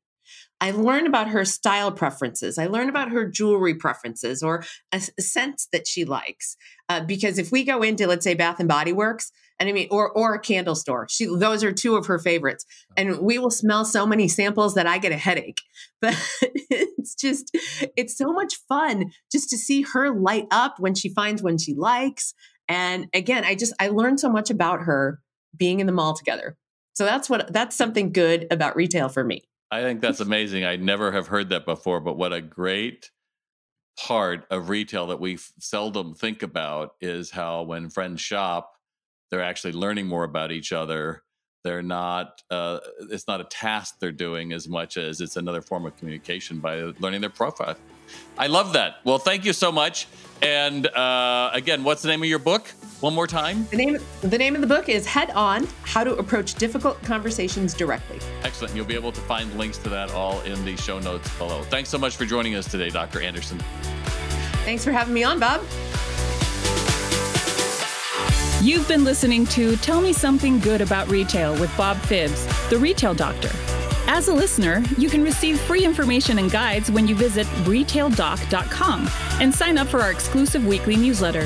I 0.59 0.71
learn 0.71 1.05
about 1.05 1.29
her 1.29 1.45
style 1.45 1.91
preferences. 1.91 2.57
I 2.57 2.65
learn 2.65 2.89
about 2.89 3.11
her 3.11 3.29
jewelry 3.29 3.75
preferences 3.75 4.41
or 4.41 4.63
a, 4.91 5.01
a 5.17 5.21
scent 5.21 5.63
that 5.71 5.87
she 5.87 6.03
likes. 6.03 6.57
Uh, 6.89 7.01
because 7.01 7.37
if 7.37 7.51
we 7.51 7.63
go 7.63 7.83
into, 7.83 8.07
let's 8.07 8.23
say, 8.23 8.33
Bath 8.33 8.59
and 8.59 8.67
Body 8.67 8.91
Works, 8.91 9.31
and 9.59 9.67
I 9.67 9.71
mean, 9.71 9.87
or 9.89 10.11
or 10.11 10.35
a 10.35 10.39
candle 10.39 10.75
store, 10.75 11.07
she 11.09 11.25
those 11.25 11.63
are 11.63 11.71
two 11.71 11.95
of 11.95 12.05
her 12.05 12.19
favorites, 12.19 12.63
and 12.95 13.19
we 13.19 13.39
will 13.39 13.49
smell 13.49 13.85
so 13.85 14.05
many 14.05 14.27
samples 14.27 14.75
that 14.75 14.85
I 14.85 14.97
get 14.99 15.11
a 15.11 15.17
headache. 15.17 15.61
But 15.99 16.15
it's 16.69 17.15
just, 17.15 17.49
it's 17.95 18.15
so 18.15 18.31
much 18.31 18.53
fun 18.69 19.05
just 19.31 19.49
to 19.49 19.57
see 19.57 19.81
her 19.81 20.13
light 20.13 20.45
up 20.51 20.75
when 20.77 20.93
she 20.93 21.09
finds 21.09 21.41
one 21.41 21.57
she 21.57 21.73
likes. 21.73 22.35
And 22.69 23.07
again, 23.15 23.43
I 23.43 23.55
just 23.55 23.73
I 23.79 23.87
learned 23.87 24.19
so 24.19 24.29
much 24.29 24.51
about 24.51 24.81
her 24.81 25.19
being 25.55 25.79
in 25.79 25.87
the 25.87 25.93
mall 25.93 26.13
together. 26.13 26.55
So 26.93 27.05
that's 27.05 27.29
what 27.31 27.51
that's 27.51 27.75
something 27.75 28.11
good 28.11 28.45
about 28.51 28.75
retail 28.75 29.09
for 29.09 29.23
me. 29.23 29.47
I 29.69 29.81
think 29.81 30.01
that's 30.01 30.19
amazing. 30.21 30.63
I 30.65 30.77
never 30.77 31.11
have 31.11 31.27
heard 31.27 31.49
that 31.49 31.65
before, 31.65 31.99
but 31.99 32.17
what 32.17 32.31
a 32.33 32.41
great 32.41 33.11
part 33.99 34.45
of 34.51 34.69
retail 34.69 35.07
that 35.07 35.19
we 35.19 35.35
f- 35.35 35.51
seldom 35.59 36.13
think 36.13 36.43
about 36.43 36.91
is 37.01 37.31
how 37.31 37.63
when 37.63 37.89
friends 37.89 38.21
shop, 38.21 38.73
they're 39.29 39.43
actually 39.43 39.73
learning 39.73 40.07
more 40.07 40.23
about 40.23 40.51
each 40.51 40.71
other. 40.71 41.23
They're 41.63 41.81
not, 41.81 42.41
uh, 42.49 42.79
it's 43.11 43.27
not 43.27 43.41
a 43.41 43.45
task 43.45 43.99
they're 43.99 44.11
doing 44.11 44.53
as 44.53 44.67
much 44.67 44.97
as 44.97 45.21
it's 45.21 45.35
another 45.35 45.61
form 45.61 45.85
of 45.85 45.97
communication 45.97 46.59
by 46.59 46.93
learning 46.99 47.21
their 47.21 47.29
profile. 47.29 47.75
I 48.37 48.47
love 48.47 48.73
that. 48.73 48.97
Well, 49.03 49.17
thank 49.17 49.43
you 49.43 49.53
so 49.53 49.71
much. 49.71 50.07
And 50.41 50.87
uh, 50.87 51.49
again, 51.53 51.83
what's 51.83 52.01
the 52.01 52.07
name 52.07 52.21
of 52.21 52.29
your 52.29 52.39
book? 52.39 52.67
One 52.99 53.13
more 53.13 53.27
time. 53.27 53.67
The 53.69 53.77
name 53.77 53.97
the 54.21 54.37
name 54.37 54.55
of 54.55 54.61
the 54.61 54.67
book 54.67 54.89
is 54.89 55.05
Head 55.05 55.31
On: 55.31 55.67
How 55.83 56.03
to 56.03 56.15
Approach 56.15 56.55
Difficult 56.55 57.01
Conversations 57.03 57.73
Directly. 57.73 58.19
Excellent. 58.43 58.75
You'll 58.75 58.85
be 58.85 58.95
able 58.95 59.11
to 59.11 59.21
find 59.21 59.53
links 59.55 59.77
to 59.79 59.89
that 59.89 60.11
all 60.11 60.41
in 60.41 60.63
the 60.65 60.75
show 60.77 60.99
notes 60.99 61.29
below. 61.37 61.63
Thanks 61.63 61.89
so 61.89 61.97
much 61.97 62.15
for 62.15 62.25
joining 62.25 62.55
us 62.55 62.69
today, 62.69 62.89
Dr. 62.89 63.21
Anderson. 63.21 63.59
Thanks 64.63 64.83
for 64.83 64.91
having 64.91 65.13
me 65.13 65.23
on, 65.23 65.39
Bob. 65.39 65.61
You've 68.67 68.87
been 68.89 69.05
listening 69.05 69.45
to 69.45 69.77
Tell 69.77 70.01
Me 70.01 70.11
Something 70.11 70.59
Good 70.59 70.81
About 70.81 71.07
Retail 71.07 71.57
with 71.57 71.71
Bob 71.77 71.95
Phibbs, 71.99 72.69
the 72.69 72.77
retail 72.77 73.13
doctor. 73.13 73.49
As 74.07 74.27
a 74.27 74.33
listener, 74.33 74.83
you 74.97 75.09
can 75.09 75.23
receive 75.23 75.57
free 75.57 75.85
information 75.85 76.37
and 76.37 76.51
guides 76.51 76.91
when 76.91 77.07
you 77.07 77.15
visit 77.15 77.47
retaildoc.com 77.63 79.07
and 79.39 79.55
sign 79.55 79.77
up 79.77 79.87
for 79.87 80.01
our 80.01 80.11
exclusive 80.11 80.67
weekly 80.67 80.97
newsletter. 80.97 81.45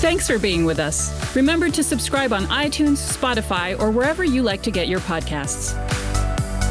Thanks 0.00 0.26
for 0.26 0.38
being 0.38 0.64
with 0.64 0.78
us. 0.78 1.36
Remember 1.36 1.68
to 1.68 1.82
subscribe 1.82 2.32
on 2.32 2.44
iTunes, 2.44 3.14
Spotify, 3.14 3.78
or 3.78 3.90
wherever 3.90 4.24
you 4.24 4.42
like 4.42 4.62
to 4.62 4.70
get 4.70 4.88
your 4.88 5.00
podcasts. 5.00 5.76